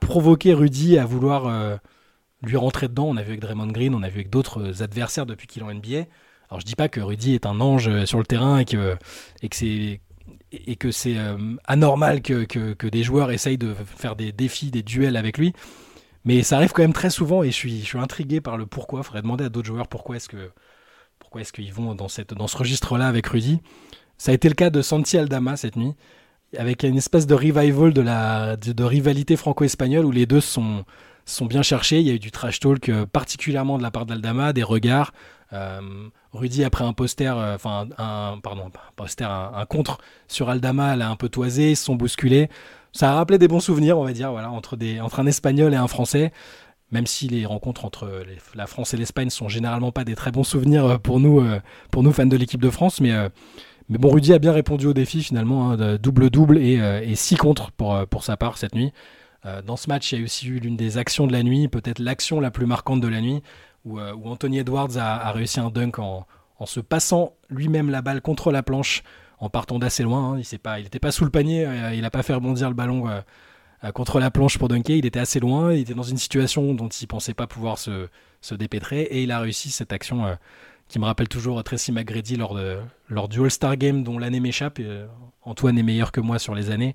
provoquer 0.00 0.54
Rudy, 0.54 0.98
à 0.98 1.04
vouloir 1.04 1.46
euh, 1.46 1.76
lui 2.42 2.56
rentrer 2.56 2.88
dedans. 2.88 3.06
On 3.06 3.16
a 3.16 3.22
vu 3.22 3.30
avec 3.30 3.40
Draymond 3.40 3.66
Green, 3.68 3.94
on 3.94 4.02
a 4.02 4.08
vu 4.08 4.20
avec 4.20 4.30
d'autres 4.30 4.82
adversaires 4.82 5.26
depuis 5.26 5.46
qu'il 5.46 5.62
est 5.62 5.64
en 5.64 5.74
NBA. 5.74 6.04
Alors 6.48 6.60
je 6.60 6.64
dis 6.64 6.76
pas 6.76 6.88
que 6.88 7.00
Rudy 7.00 7.34
est 7.34 7.46
un 7.46 7.60
ange 7.60 7.88
euh, 7.88 8.06
sur 8.06 8.18
le 8.18 8.24
terrain 8.24 8.58
et 8.58 8.64
que, 8.64 8.96
c'est 10.90 11.16
anormal 11.66 12.22
que, 12.22 12.88
des 12.88 13.02
joueurs 13.02 13.30
essayent 13.30 13.58
de 13.58 13.74
faire 13.74 14.16
des 14.16 14.32
défis, 14.32 14.70
des 14.70 14.82
duels 14.82 15.16
avec 15.16 15.38
lui. 15.38 15.52
Mais 16.24 16.42
ça 16.42 16.56
arrive 16.56 16.72
quand 16.72 16.82
même 16.82 16.92
très 16.92 17.10
souvent 17.10 17.42
et 17.42 17.46
je 17.46 17.56
suis, 17.56 17.80
je 17.80 17.86
suis 17.86 17.98
intrigué 17.98 18.40
par 18.40 18.56
le 18.56 18.66
pourquoi. 18.66 19.00
Il 19.00 19.04
faudrait 19.04 19.22
demander 19.22 19.44
à 19.44 19.48
d'autres 19.48 19.66
joueurs 19.66 19.88
pourquoi 19.88 20.16
est-ce 20.16 20.28
que 20.28 20.50
pourquoi 21.20 21.42
est-ce 21.42 21.52
qu'ils 21.52 21.72
vont 21.72 21.94
dans, 21.94 22.08
cette, 22.08 22.34
dans 22.34 22.48
ce 22.48 22.56
registre-là 22.56 23.06
avec 23.06 23.26
Rudy? 23.28 23.60
Ça 24.18 24.32
a 24.32 24.34
été 24.34 24.48
le 24.48 24.54
cas 24.54 24.70
de 24.70 24.82
Santi 24.82 25.16
Aldama 25.16 25.56
cette 25.56 25.76
nuit, 25.76 25.94
avec 26.58 26.82
une 26.82 26.96
espèce 26.96 27.26
de 27.26 27.34
revival 27.34 27.92
de, 27.92 28.00
la, 28.00 28.56
de, 28.56 28.84
rivalité 28.84 29.36
franco-espagnole 29.36 30.04
où 30.04 30.10
les 30.10 30.26
deux 30.26 30.40
sont, 30.40 30.84
sont 31.26 31.46
bien 31.46 31.62
cherchés. 31.62 32.00
Il 32.00 32.06
y 32.06 32.10
a 32.10 32.14
eu 32.14 32.18
du 32.18 32.32
trash 32.32 32.58
talk, 32.58 32.88
euh, 32.88 33.06
particulièrement 33.06 33.78
de 33.78 33.82
la 33.82 33.92
part 33.92 34.06
d'Aldama, 34.06 34.52
des 34.52 34.64
regards. 34.64 35.12
Euh, 35.52 35.80
Rudy, 36.32 36.64
après 36.64 36.84
un 36.84 36.92
poster, 36.92 37.36
euh, 37.36 37.54
enfin, 37.54 37.88
un, 37.98 38.38
pardon, 38.42 38.66
un 38.66 38.92
poster, 38.96 39.30
un, 39.30 39.64
contre 39.66 39.98
sur 40.26 40.48
Aldama, 40.48 40.94
elle 40.94 41.02
a 41.02 41.10
un 41.10 41.16
peu 41.16 41.28
toisé, 41.28 41.70
ils 41.70 41.76
se 41.76 41.84
sont 41.84 41.94
bousculés. 41.94 42.48
Ça 42.92 43.10
a 43.10 43.14
rappelé 43.14 43.38
des 43.38 43.46
bons 43.46 43.60
souvenirs, 43.60 43.98
on 43.98 44.04
va 44.04 44.12
dire, 44.12 44.32
voilà, 44.32 44.50
entre, 44.50 44.76
des, 44.76 45.00
entre 45.00 45.20
un 45.20 45.26
espagnol 45.26 45.72
et 45.72 45.76
un 45.76 45.86
français 45.86 46.32
même 46.90 47.06
si 47.06 47.28
les 47.28 47.46
rencontres 47.46 47.84
entre 47.84 48.24
la 48.54 48.66
France 48.66 48.94
et 48.94 48.96
l'Espagne 48.96 49.30
sont 49.30 49.48
généralement 49.48 49.92
pas 49.92 50.04
des 50.04 50.14
très 50.14 50.30
bons 50.30 50.44
souvenirs 50.44 50.84
euh, 50.84 50.98
pour 50.98 51.20
nous, 51.20 51.40
euh, 51.40 51.60
pour 51.90 52.02
nous 52.02 52.12
fans 52.12 52.26
de 52.26 52.36
l'équipe 52.36 52.60
de 52.60 52.70
France, 52.70 53.00
mais, 53.00 53.12
euh, 53.12 53.28
mais 53.88 53.98
bon, 53.98 54.10
Rudy 54.10 54.32
a 54.32 54.38
bien 54.38 54.52
répondu 54.52 54.86
au 54.86 54.92
défi 54.92 55.22
finalement, 55.22 55.70
hein, 55.70 55.96
double-double 55.96 56.58
et, 56.58 57.14
six 57.14 57.36
contre 57.36 57.70
pour, 57.72 58.24
sa 58.24 58.36
part 58.36 58.56
cette 58.56 58.74
nuit. 58.74 58.92
dans 59.66 59.76
ce 59.76 59.88
match, 59.88 60.12
il 60.12 60.18
y 60.18 60.22
a 60.22 60.24
aussi 60.24 60.46
eu 60.46 60.60
l'une 60.60 60.76
des 60.76 60.96
actions 60.96 61.26
de 61.26 61.32
la 61.32 61.42
nuit, 61.42 61.66
peut-être 61.66 61.98
l'action 61.98 62.40
la 62.40 62.52
plus 62.52 62.66
marquante 62.66 63.00
de 63.00 63.08
la 63.08 63.20
nuit, 63.20 63.42
où, 63.84 63.98
Anthony 63.98 64.58
Edwards 64.58 64.96
a, 64.96 65.32
réussi 65.32 65.58
un 65.58 65.70
dunk 65.70 65.98
en, 65.98 66.24
se 66.66 66.78
passant 66.78 67.32
lui-même 67.48 67.90
la 67.90 68.00
balle 68.00 68.20
contre 68.20 68.52
la 68.52 68.62
planche 68.62 69.02
en 69.40 69.48
partant 69.48 69.80
d'assez 69.80 70.04
loin. 70.04 70.34
Hein. 70.34 70.34
Il 70.34 70.42
n'était 70.42 70.58
pas, 70.58 70.76
pas 71.00 71.10
sous 71.10 71.24
le 71.24 71.30
panier, 71.30 71.66
il 71.92 72.02
n'a 72.02 72.10
pas 72.10 72.22
fait 72.22 72.34
rebondir 72.34 72.68
le 72.68 72.74
ballon 72.76 73.08
contre 73.94 74.20
la 74.20 74.30
planche 74.30 74.58
pour 74.58 74.68
dunker. 74.68 74.96
Il 74.96 75.06
était 75.06 75.20
assez 75.20 75.40
loin, 75.40 75.72
il 75.72 75.80
était 75.80 75.94
dans 75.94 76.02
une 76.02 76.18
situation 76.18 76.74
dont 76.74 76.88
il 76.88 77.06
pensait 77.06 77.34
pas 77.34 77.46
pouvoir 77.46 77.78
se, 77.78 78.08
se 78.40 78.54
dépêtrer 78.54 79.02
et 79.02 79.22
il 79.22 79.30
a 79.30 79.40
réussi 79.40 79.70
cette 79.70 79.92
action 79.92 80.26
euh, 80.26 80.34
qui 80.88 80.98
me 80.98 81.04
rappelle 81.04 81.28
toujours 81.28 81.62
Tracy 81.62 81.92
McGrady 81.92 82.36
lors, 82.36 82.54
de, 82.54 82.78
lors 83.08 83.28
du 83.28 83.40
All-Star 83.40 83.76
Game 83.76 84.02
dont 84.02 84.18
l'année 84.18 84.40
m'échappe. 84.40 84.78
Euh, 84.80 85.06
Antoine 85.42 85.78
est 85.78 85.82
meilleur 85.82 86.12
que 86.12 86.20
moi 86.20 86.38
sur 86.38 86.54
les 86.54 86.70
années, 86.70 86.94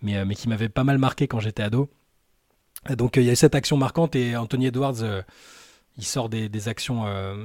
mais, 0.00 0.24
mais 0.24 0.34
qui 0.34 0.48
m'avait 0.48 0.68
pas 0.68 0.84
mal 0.84 0.98
marqué 0.98 1.28
quand 1.28 1.40
j'étais 1.40 1.62
ado. 1.62 1.90
donc 2.96 3.16
il 3.16 3.24
y 3.24 3.30
a 3.30 3.36
cette 3.36 3.54
action 3.54 3.76
marquante 3.76 4.16
et 4.16 4.36
Anthony 4.36 4.66
Edwards, 4.66 5.04
il 5.98 6.04
sort 6.04 6.30
des, 6.30 6.48
des 6.48 6.68
actions, 6.68 7.04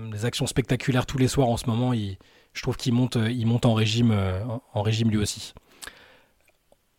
des 0.10 0.24
actions 0.24 0.48
spectaculaires 0.48 1.06
tous 1.06 1.18
les 1.18 1.28
soirs 1.28 1.50
en 1.50 1.58
ce 1.58 1.70
moment. 1.70 1.94
Je 1.94 2.62
trouve 2.62 2.78
qu'il 2.78 2.94
monte, 2.94 3.18
il 3.18 3.46
monte 3.46 3.66
en 3.66 3.74
régime, 3.74 4.18
en 4.74 4.82
régime 4.82 5.12
lui 5.12 5.18
aussi. 5.18 5.54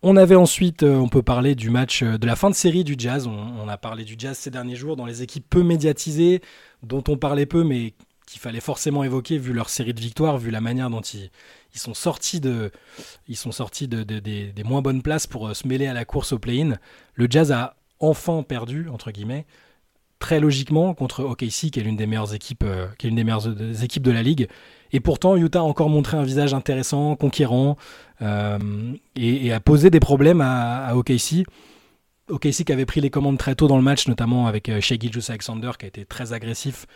On 0.03 0.17
avait 0.17 0.37
ensuite, 0.37 0.85
euh, 0.85 0.95
on 0.95 1.09
peut 1.09 1.23
parler 1.23 1.57
du 1.57 1.71
match 1.71 2.05
euh, 2.05 2.19
de 2.19 2.27
la 2.27 2.37
fin 2.37 2.51
de 2.51 2.55
série 2.55 2.85
du 2.85 2.95
Jazz. 2.97 3.27
On, 3.27 3.69
a 3.69 3.77
parlé 3.77 4.05
du 4.05 4.15
Jazz 4.17 4.39
ces 4.39 4.51
derniers 4.51 4.77
jours 4.77 4.95
dans 4.95 5.07
les 5.07 5.23
équipes 5.23 5.45
peu 5.51 5.65
médiatisées, 5.65 6.41
dont 6.85 7.03
on 7.09 7.17
parlait 7.17 7.47
peu, 7.47 7.65
mais 7.65 7.95
qu'il 8.25 8.41
fallait 8.41 8.61
forcément 8.61 9.03
évoquer 9.03 9.39
vu 9.39 9.53
leur 9.53 9.69
série 9.69 9.95
de 9.95 10.01
victoires, 10.01 10.39
vu 10.39 10.51
la 10.51 10.61
manière 10.61 10.89
dont 10.89 11.01
ils, 11.01 11.31
sont 11.75 11.95
sortis, 11.95 12.39
de, 12.39 12.71
ils 13.27 13.37
sont 13.37 13.51
sortis 13.51 13.89
de, 13.89 14.05
des 14.05 14.65
moins 14.65 14.83
bonnes 14.83 15.03
places 15.03 15.27
pour 15.27 15.49
euh, 15.49 15.55
se 15.55 15.67
mêler 15.67 15.89
à 15.89 15.95
la 15.95 16.05
course 16.05 16.33
au 16.33 16.39
play-in. 16.39 16.77
Le 17.15 17.27
Jazz 17.29 17.51
a 17.51 17.75
enfin 17.99 18.45
perdu, 18.45 18.89
entre 18.91 19.11
guillemets, 19.11 19.47
très 20.21 20.39
logiquement 20.39 20.95
contre 20.95 21.25
OKC, 21.25 21.71
qui 21.73 21.81
est 21.81 21.83
l'une 21.83 21.97
des 21.97 22.07
meilleures 22.07 22.35
équipes, 22.35 22.65
qui 22.99 23.07
est 23.07 23.11
l'une 23.11 23.17
des 23.17 23.25
meilleures 23.25 23.83
équipes 23.83 24.05
de 24.05 24.13
la 24.13 24.23
ligue. 24.23 24.49
Et 24.93 25.01
pourtant, 25.01 25.37
Utah 25.37 25.61
a 25.61 25.63
encore 25.63 25.91
montré 25.91 26.17
un 26.17 26.23
visage 26.23 26.55
intéressant, 26.55 27.17
conquérant, 27.17 27.77
euh, 28.23 28.59
et, 29.17 29.53
a 29.53 29.61
posé 29.61 29.91
des 29.91 30.01
problèmes 30.01 30.41
à, 30.41 30.87
à, 30.87 30.95
OKC. 30.97 31.45
OKC 32.29 32.65
qui 32.65 32.73
avait 32.73 32.87
pris 32.87 33.01
les 33.01 33.11
commandes 33.11 33.39
très 33.39 33.55
tôt 33.55 33.69
dans 33.69 33.77
le 33.77 33.83
match, 33.83 34.09
notamment 34.09 34.47
avec 34.47 34.69
euh, 34.69 34.81
Shea 34.81 34.97
Alexander, 35.29 35.73
qui 35.79 35.85
a 35.85 35.89
été 35.89 36.05
très 36.05 36.33
agressif 36.33 36.87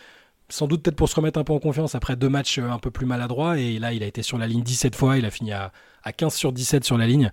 sans 0.49 0.67
doute 0.67 0.83
peut-être 0.83 0.97
pour 0.97 1.09
se 1.09 1.15
remettre 1.15 1.39
un 1.39 1.45
peu 1.45 1.55
en 1.55 1.61
confiance 1.61 1.95
après 1.95 2.15
deux 2.15 2.29
matchs 2.29 2.59
un 2.59 2.79
peu 2.79 2.91
plus 2.91 3.07
maladroits. 3.07 3.59
Et 3.59 3.79
là, 3.79 3.95
il 3.95 4.03
a 4.03 4.07
été 4.07 4.23
sur 4.23 4.37
la 4.37 4.47
ligne 4.47 4.63
17 4.63 4.95
fois, 4.95 5.17
il 5.17 5.25
a 5.25 5.31
fini 5.31 5.53
à, 5.53 5.73
15 6.15 6.35
sur 6.35 6.53
17 6.53 6.85
sur 6.85 6.99
la 6.99 7.07
ligne. 7.07 7.31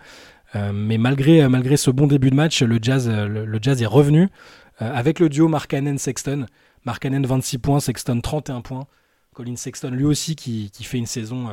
mais 0.55 0.97
malgré, 0.97 1.45
malgré 1.49 1.75
ce 1.75 1.91
bon 1.91 2.07
début 2.07 2.29
de 2.29 2.35
match, 2.35 2.61
le 2.61 2.79
Jazz, 2.81 3.09
le, 3.09 3.59
jazz 3.61 3.81
est 3.81 3.85
revenu 3.87 4.29
avec 4.77 5.19
le 5.19 5.27
duo 5.27 5.49
Markkanen-Sexton. 5.49 6.45
Markkanen 6.85 7.25
26 7.25 7.57
points, 7.57 7.79
Sexton 7.81 8.21
31 8.21 8.61
points. 8.61 8.87
Colin 9.33 9.55
Sexton 9.55 9.91
lui 9.91 10.05
aussi 10.05 10.35
qui, 10.35 10.71
fait 10.81 10.97
une 10.97 11.05
saison 11.05 11.49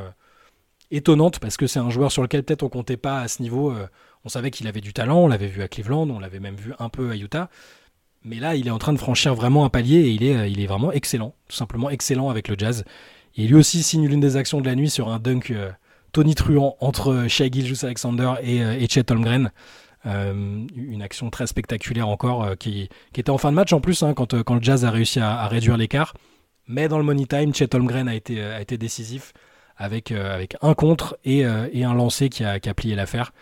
étonnante 0.90 1.38
parce 1.38 1.56
que 1.56 1.66
c'est 1.66 1.78
un 1.78 1.90
joueur 1.90 2.11
sur 2.11 2.23
lequel 2.23 2.42
peut-être 2.42 2.62
on 2.62 2.68
comptait 2.68 2.97
pas 2.97 3.21
à 3.21 3.28
ce 3.28 3.42
niveau. 3.42 3.75
on 4.25 4.28
savait 4.28 4.50
qu'il 4.50 4.66
avait 4.66 4.80
du 4.80 4.92
talent, 4.92 5.18
on 5.18 5.28
l'avait 5.28 5.47
vu 5.47 5.62
à 5.62 5.68
Cleveland, 5.68 6.09
on 6.11 6.18
l'avait 6.18 6.40
même 6.40 6.56
vu 6.56 6.73
un 6.78 6.88
peu 6.88 7.11
à 7.11 7.16
Utah. 7.16 7.49
Mais 8.26 8.40
là, 8.40 8.56
il 8.56 8.66
est 8.66 8.73
en 8.73 8.78
train 8.78 8.92
de 8.92 8.99
franchir 8.99 9.37
vraiment 9.37 9.64
un 9.64 9.68
palier 9.68 9.99
et 9.99 10.11
il 10.11 10.25
est, 10.25 10.37
euh, 10.37 10.66
vraiment 10.66 10.90
excellent, 10.90 11.33
tout 11.49 11.54
simplement 11.54 11.90
excellent 11.90 12.28
avec 12.28 12.49
le 12.49 12.56
jazz. 12.59 12.85
Et 13.37 13.47
lui 13.47 13.54
aussi 13.54 13.85
signe 13.85 14.09
l'une 14.09 14.18
des 14.18 14.37
actions 14.37 14.61
de 14.61 14.66
la 14.66 14.75
nuit 14.75 14.90
sur 14.90 15.11
un 15.11 15.21
dunk 15.21 15.52
euh, 15.52 15.71
Tony 16.11 16.35
Truant 16.35 16.76
entre 16.80 17.26
Shea 17.28 17.49
Gilgeous 17.49 17.85
Alexander 17.85 18.33
et, 18.42 18.64
euh, 18.64 18.85
Chet 18.90 19.12
Holmgren. 19.12 19.52
une 20.04 21.02
action 21.02 21.30
très 21.30 21.47
spectaculaire 21.47 22.09
encore 22.09 22.56
qui, 22.59 22.88
était 23.14 23.30
en 23.30 23.38
fin 23.38 23.50
de 23.50 23.56
match 23.56 23.73
en 23.73 23.80
plus 23.80 24.02
hein, 24.02 24.12
quand 24.14 24.33
le 24.33 24.62
Jazz 24.62 24.85
a 24.85 24.90
réussi 24.90 25.21
à, 25.21 25.47
réduire 25.47 25.76
l'écart. 25.76 26.14
Mais 26.66 26.88
dans 26.88 26.99
le 26.99 27.04
money 27.04 27.26
time, 27.26 27.54
Chet 27.54 27.75
Holmgren 27.75 28.08
a 28.08 28.14
été, 28.14 28.42
a 28.42 28.61
été 28.61 28.78
décisif 28.78 29.32
avec, 29.76 30.11
avec 30.11 30.56
un 30.62 30.75
contre 30.75 31.18
et, 31.25 31.40
et 31.73 31.85
un 31.85 31.94
lancer 31.94 32.28
qui 32.28 32.44
a, 32.44 32.58
qui 32.58 32.68
a 32.68 32.75
plié 32.75 32.94
l'affaire. 32.94 33.32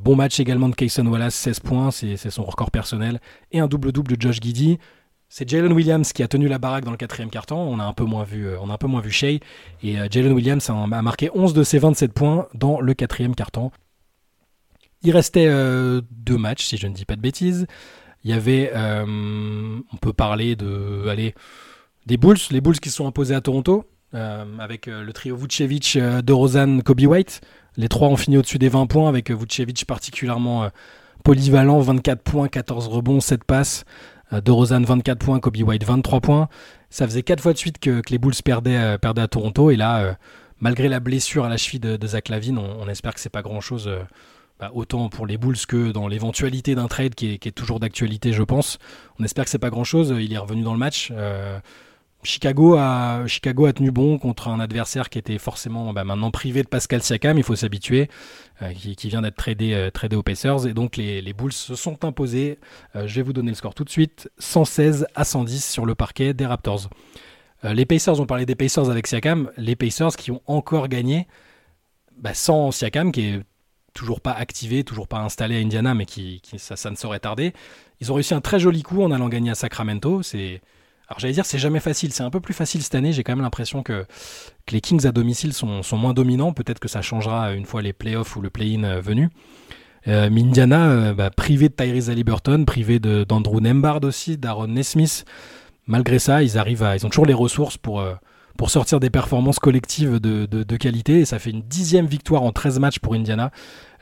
Bon 0.00 0.16
match 0.16 0.40
également 0.40 0.68
de 0.68 0.74
Kayson 0.74 1.06
Wallace, 1.06 1.34
16 1.36 1.60
points, 1.60 1.90
c'est 1.90 2.16
son 2.16 2.44
record 2.44 2.70
personnel. 2.70 3.20
Et 3.52 3.60
un 3.60 3.68
double-double 3.68 4.16
de 4.16 4.20
Josh 4.20 4.40
Giddy. 4.40 4.78
C'est 5.28 5.48
Jalen 5.48 5.72
Williams 5.72 6.12
qui 6.12 6.22
a 6.22 6.28
tenu 6.28 6.48
la 6.48 6.58
baraque 6.58 6.84
dans 6.84 6.92
le 6.92 6.96
quatrième 6.96 7.30
carton. 7.30 7.56
On 7.56 7.80
a 7.80 7.84
un 7.84 7.92
peu 7.92 8.04
moins 8.04 8.24
vu, 8.24 8.46
euh, 8.46 8.58
on 8.60 8.70
a 8.70 8.74
un 8.74 8.78
peu 8.78 8.86
moins 8.86 9.00
vu 9.00 9.10
Shea. 9.10 9.40
Et 9.82 9.98
euh, 9.98 10.06
Jalen 10.10 10.32
Williams 10.32 10.70
a, 10.70 10.86
marqué 11.02 11.30
11 11.34 11.52
de 11.52 11.62
ses 11.62 11.78
27 11.78 12.12
points 12.12 12.48
dans 12.54 12.80
le 12.80 12.94
quatrième 12.94 13.34
carton. 13.34 13.70
Il 15.02 15.10
restait 15.10 15.46
euh, 15.46 16.00
deux 16.10 16.38
matchs, 16.38 16.64
si 16.64 16.76
je 16.76 16.86
ne 16.86 16.94
dis 16.94 17.04
pas 17.04 17.16
de 17.16 17.20
bêtises. 17.20 17.66
Il 18.24 18.30
y 18.30 18.32
avait, 18.32 18.72
on 18.74 19.96
peut 20.00 20.12
parler 20.12 20.56
de, 20.56 21.06
allez, 21.08 21.32
des 22.06 22.16
Bulls, 22.16 22.38
les 22.50 22.60
Bulls 22.60 22.80
qui 22.80 22.90
sont 22.90 23.06
imposés 23.06 23.34
à 23.34 23.40
Toronto, 23.40 23.84
avec 24.12 24.86
le 24.86 25.12
trio 25.12 25.36
Vucevic, 25.36 25.98
de 25.98 26.32
Rosanne, 26.32 26.82
Kobe 26.82 27.02
White. 27.02 27.42
Les 27.76 27.88
trois 27.88 28.08
ont 28.08 28.16
fini 28.16 28.38
au-dessus 28.38 28.58
des 28.58 28.68
20 28.68 28.86
points 28.86 29.08
avec 29.08 29.30
Vucevic 29.30 29.84
particulièrement 29.84 30.64
euh, 30.64 30.68
polyvalent, 31.24 31.78
24 31.80 32.22
points, 32.22 32.48
14 32.48 32.88
rebonds, 32.88 33.20
7 33.20 33.44
passes. 33.44 33.84
Euh, 34.32 34.40
de 34.40 34.50
Rosanne 34.50 34.84
24 34.84 35.18
points, 35.18 35.40
Kobe 35.40 35.56
White 35.58 35.84
23 35.84 36.20
points. 36.20 36.48
Ça 36.90 37.06
faisait 37.06 37.22
4 37.22 37.40
fois 37.40 37.52
de 37.52 37.58
suite 37.58 37.78
que, 37.78 38.00
les 38.08 38.18
Bulls 38.18 38.34
perdaient, 38.44 38.76
euh, 38.76 38.98
perdaient, 38.98 39.22
à 39.22 39.28
Toronto. 39.28 39.70
Et 39.70 39.76
là, 39.76 40.16
malgré 40.58 40.88
la 40.88 41.00
blessure 41.00 41.44
à 41.44 41.48
la 41.48 41.58
cheville 41.58 41.80
de, 41.80 42.06
Zach 42.06 42.28
Lavine, 42.28 42.58
on, 42.58 42.88
espère 42.88 43.14
que 43.14 43.20
c'est 43.20 43.28
pas 43.28 43.42
grand-chose. 43.42 43.90
Bah, 44.58 44.70
autant 44.72 45.10
pour 45.10 45.26
les 45.26 45.36
Bulls 45.36 45.66
que 45.68 45.92
dans 45.92 46.08
l'éventualité 46.08 46.74
d'un 46.74 46.88
trade 46.88 47.14
qui 47.14 47.32
est, 47.34 47.54
toujours 47.54 47.78
d'actualité, 47.78 48.32
je 48.32 48.42
pense. 48.42 48.78
On 49.20 49.24
espère 49.24 49.44
que 49.44 49.50
c'est 49.50 49.58
pas 49.58 49.68
grand-chose. 49.68 50.14
Il 50.18 50.32
est 50.32 50.38
revenu 50.38 50.62
dans 50.62 50.72
le 50.72 50.78
match. 50.78 51.12
Chicago 52.26 52.74
a, 52.74 53.24
Chicago 53.28 53.66
a 53.66 53.72
tenu 53.72 53.92
bon 53.92 54.18
contre 54.18 54.48
un 54.48 54.58
adversaire 54.58 55.08
qui 55.08 55.18
était 55.18 55.38
forcément 55.38 55.92
bah, 55.92 56.02
maintenant 56.02 56.32
privé 56.32 56.64
de 56.64 56.68
Pascal 56.68 57.00
Siakam, 57.00 57.38
il 57.38 57.44
faut 57.44 57.54
s'habituer, 57.54 58.10
euh, 58.62 58.72
qui, 58.72 59.08
vient 59.08 59.22
d'être 59.22 59.36
tradé, 59.36 59.74
euh, 59.74 59.90
tradé 59.90 60.16
aux 60.16 60.24
Pacers. 60.24 60.66
Et 60.66 60.74
donc 60.74 60.96
les, 60.96 61.22
les 61.22 61.32
Bulls 61.32 61.52
se 61.52 61.76
sont 61.76 62.04
imposés, 62.04 62.58
euh, 62.96 63.06
je 63.06 63.14
vais 63.14 63.22
vous 63.22 63.32
donner 63.32 63.50
le 63.50 63.54
score 63.54 63.74
tout 63.74 63.84
de 63.84 63.90
suite, 63.90 64.28
116 64.38 65.06
à 65.14 65.24
110 65.24 65.64
sur 65.64 65.86
le 65.86 65.94
parquet 65.94 66.34
des 66.34 66.46
Raptors. 66.46 66.90
les 67.62 67.86
Pacers, 67.86 68.20
ont 68.20 68.26
parlé 68.26 68.44
des 68.44 68.56
Pacers 68.56 68.90
avec 68.90 69.06
Siakam, 69.06 69.50
les 69.56 69.76
Pacers 69.76 70.16
qui 70.16 70.32
ont 70.32 70.42
encore 70.46 70.88
gagné 70.88 71.28
bah, 72.18 72.34
sans 72.34 72.72
Siakam, 72.72 73.12
qui 73.12 73.20
est 73.20 73.42
toujours 73.94 74.20
pas 74.20 74.32
activé, 74.32 74.82
toujours 74.82 75.06
pas 75.06 75.20
installé 75.20 75.56
à 75.56 75.60
Indiana, 75.60 75.94
mais 75.94 76.06
qui, 76.06 76.42
ça, 76.58 76.74
ça 76.74 76.90
ne 76.90 76.96
saurait 76.96 77.20
tarder. 77.20 77.54
Ils 78.00 78.10
ont 78.10 78.16
réussi 78.16 78.34
un 78.34 78.40
très 78.40 78.58
joli 78.58 78.82
coup 78.82 79.02
en 79.02 79.12
allant 79.12 79.28
gagner 79.28 79.50
à 79.50 79.54
Sacramento. 79.54 80.22
C'est 80.22 80.60
alors 81.08 81.20
j'allais 81.20 81.34
dire 81.34 81.46
c'est 81.46 81.58
jamais 81.58 81.80
facile, 81.80 82.12
c'est 82.12 82.24
un 82.24 82.30
peu 82.30 82.40
plus 82.40 82.54
facile 82.54 82.82
cette 82.82 82.94
année, 82.94 83.12
j'ai 83.12 83.22
quand 83.22 83.32
même 83.32 83.42
l'impression 83.42 83.82
que, 83.82 84.06
les 84.72 84.80
Kings 84.80 85.06
à 85.06 85.12
domicile 85.12 85.52
sont, 85.52 85.82
moins 85.92 86.12
dominants, 86.12 86.52
peut-être 86.52 86.80
que 86.80 86.88
ça 86.88 87.02
changera 87.02 87.52
une 87.52 87.64
fois 87.64 87.80
les 87.80 87.92
playoffs 87.92 88.34
ou 88.34 88.40
le 88.40 88.50
play-in 88.50 88.82
euh, 88.82 89.00
venu. 89.00 89.30
Euh, 90.08 90.28
Indiana, 90.28 90.88
euh, 90.88 91.14
bah, 91.14 91.30
privé 91.30 91.68
de 91.68 91.74
Tyrese 91.74 92.10
Halliburton, 92.10 92.64
privé 92.64 92.98
d'Andrew 92.98 93.60
Nembard 93.60 94.02
aussi, 94.02 94.36
d'Aaron 94.36 94.66
Nesmith, 94.66 95.24
malgré 95.86 96.18
ça, 96.18 96.42
ils 96.42 96.58
arrivent 96.58 96.88
ils 96.96 97.06
ont 97.06 97.08
toujours 97.08 97.26
les 97.26 97.34
ressources 97.34 97.76
pour, 97.76 98.04
pour 98.58 98.70
sortir 98.70 98.98
des 98.98 99.10
performances 99.10 99.60
collectives 99.60 100.18
de, 100.18 100.76
qualité, 100.76 101.20
et 101.20 101.24
ça 101.24 101.38
fait 101.38 101.50
une 101.50 101.62
dixième 101.62 102.06
victoire 102.06 102.42
en 102.42 102.50
13 102.50 102.80
matchs 102.80 102.98
pour 102.98 103.14
Indiana. 103.14 103.52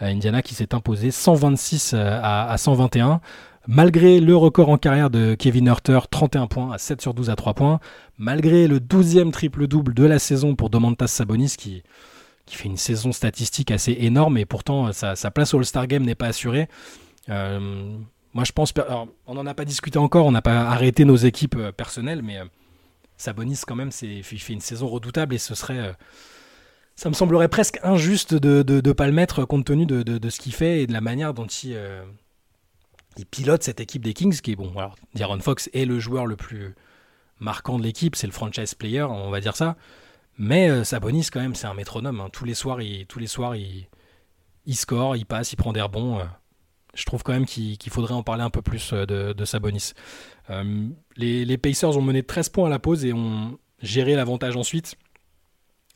Indiana 0.00 0.40
qui 0.40 0.54
s'est 0.54 0.75
imposé 0.75 1.11
126 1.11 1.94
à, 1.94 2.50
à 2.50 2.56
121. 2.56 3.20
Malgré 3.66 4.21
le 4.21 4.37
record 4.37 4.68
en 4.68 4.76
carrière 4.76 5.09
de 5.09 5.35
Kevin 5.35 5.68
Hurter, 5.68 5.99
31 6.11 6.47
points 6.49 6.73
à 6.73 6.78
7 6.78 7.00
sur 7.00 7.14
12 7.14 7.30
à 7.30 7.37
3 7.37 7.54
points, 7.54 7.80
malgré 8.18 8.68
le 8.68 8.78
12e 8.78 9.30
triple-double 9.30 9.94
de 9.94 10.04
la 10.04 10.18
saison 10.18 10.54
pour 10.54 10.68
Domantas 10.68 11.06
Sabonis 11.06 11.54
qui, 11.56 11.83
fait 12.47 12.68
une 12.68 12.76
saison 12.76 13.11
statistique 13.11 13.71
assez 13.71 13.97
énorme 14.00 14.37
et 14.37 14.44
pourtant 14.44 14.92
sa, 14.92 15.14
place 15.30 15.54
au 15.54 15.59
All-Star 15.59 15.87
Game 15.87 16.04
n'est 16.04 16.14
pas 16.14 16.26
assurée. 16.26 16.68
Euh, 17.30 17.97
moi 18.35 18.44
je 18.44 18.52
pense, 18.52 18.75
on 19.26 19.35
n'en 19.35 19.47
a 19.47 19.54
pas 19.54 19.64
discuté 19.64 19.99
encore, 19.99 20.26
on 20.26 20.33
n'a 20.33 20.42
pas 20.42 20.68
arrêté 20.68 21.06
nos 21.06 21.16
équipes 21.16 21.56
euh, 21.56 21.73
personnelles, 21.73 22.21
mais 22.23 22.38
euh, 22.38 22.44
Sabonis 23.16 23.61
quand 23.66 23.76
même 23.76 23.90
il 24.02 24.23
fait 24.23 24.52
une 24.52 24.61
saison 24.61 24.88
redoutable 24.88 25.35
et 25.35 25.38
ce 25.38 25.54
serait... 25.54 25.94
ça 26.97 27.09
me 27.09 27.14
semblerait 27.14 27.49
presque 27.49 27.80
injuste 27.83 28.35
de 28.35 28.83
ne 28.87 28.92
pas 28.92 29.06
le 29.06 29.14
mettre 29.14 29.47
compte 29.47 29.64
tenu 29.64 29.87
de, 29.87 30.02
de 30.02 30.30
ce 30.30 30.38
qu'il 30.38 30.52
fait 30.52 30.83
et 30.83 30.87
de 30.87 30.92
la 30.92 31.00
manière 31.00 31.33
dont 31.33 31.47
il 31.47 31.78
il 33.16 33.26
pilote 33.26 33.62
cette 33.62 33.80
équipe 33.80 34.02
des 34.02 34.14
Kings 34.14 34.40
qui 34.40 34.52
est 34.52 34.56
bon. 34.56 34.73
Alors, 34.76 34.97
Fox 35.40 35.71
est 35.73 35.85
le 35.85 35.99
joueur 35.99 36.26
le 36.26 36.37
plus 36.37 36.75
marquant 37.40 37.78
de 37.78 37.83
l'équipe, 37.83 38.16
c'est 38.16 38.26
le 38.26 38.33
franchise 38.33 38.75
player, 38.75 39.02
on 39.02 39.30
va 39.30 39.40
dire 39.40 39.56
ça. 39.56 39.76
Mais 40.38 40.68
euh, 40.68 40.85
Sabonis, 40.85 41.28
quand 41.33 41.40
même, 41.40 41.54
c'est 41.54 41.66
un 41.66 41.75
métronome. 41.75 42.21
Hein. 42.21 42.28
Tous 42.33 42.44
les 42.44 42.54
soirs, 42.54 42.80
il, 42.83 43.06
les 43.16 43.26
soirs, 43.26 43.54
il, 43.56 44.76
score, 44.76 45.16
il 45.16 45.26
passe, 45.26 45.52
il 45.52 45.56
prend 45.56 45.73
des 45.73 45.80
rebonds. 45.80 46.18
Euh. 46.18 46.25
je 46.94 47.04
trouve 47.04 47.23
quand 47.23 47.33
même 47.33 47.47
qu'il 47.47 47.78
faudrait 47.90 48.14
en 48.14 48.23
parler 48.23 48.42
un 48.42 48.50
peu 48.50 48.62
plus 48.62 48.92
euh, 48.92 49.06
de, 49.06 49.44
Sabonis. 49.44 49.92
Les, 51.16 51.44
les, 51.44 51.59
Pacers 51.59 51.97
ont 51.97 52.02
mené 52.02 52.23
13 52.23 52.49
points 52.49 52.66
à 52.66 52.71
la 52.71 52.78
pause 52.78 53.04
et 53.04 53.12
ont 53.12 53.59
géré 53.80 54.14
l'avantage 54.14 54.56
ensuite. 54.56 54.97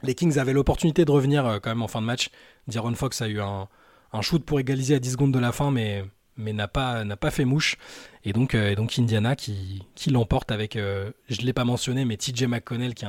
Les 0.03 0.15
Kings 0.15 0.39
avaient 0.39 0.53
l'opportunité 0.53 1.05
de 1.05 1.11
revenir 1.11 1.59
quand 1.61 1.71
même 1.71 1.83
en 1.83 1.89
fin 1.89 2.01
de 2.01 2.07
match. 2.07 2.31
D'Aaron 2.69 2.95
Fox 2.95 3.21
a 3.21 3.29
eu 3.29 3.41
un, 3.41 3.69
un 4.13 4.23
shoot 4.23 4.45
pour 4.45 4.61
égaliser 4.61 4.95
à 4.95 5.01
10 5.01 5.13
secondes 5.13 5.35
de 5.35 5.39
la 5.41 5.51
fin, 5.51 5.73
mais 5.73 6.05
mais 6.39 6.53
n'a 6.53 6.69
pas, 6.69 7.05
pas 7.17 7.31
fait 7.31 7.45
mouche. 7.45 7.77
Et 8.25 8.33
donc, 8.33 8.55
euh, 8.55 8.75
Indiana 8.99 9.37
qui, 9.37 9.83
l'emporte 10.11 10.51
avec, 10.51 10.77
euh, 10.77 11.11
je 11.29 11.41
ne 11.41 11.47
l'ai 11.47 11.53
pas 11.53 11.65
mentionné, 11.65 12.05
mais 12.05 12.17
TJ 12.17 12.45
McConnell, 12.45 12.95
qui 12.95 13.05
est 13.05 13.09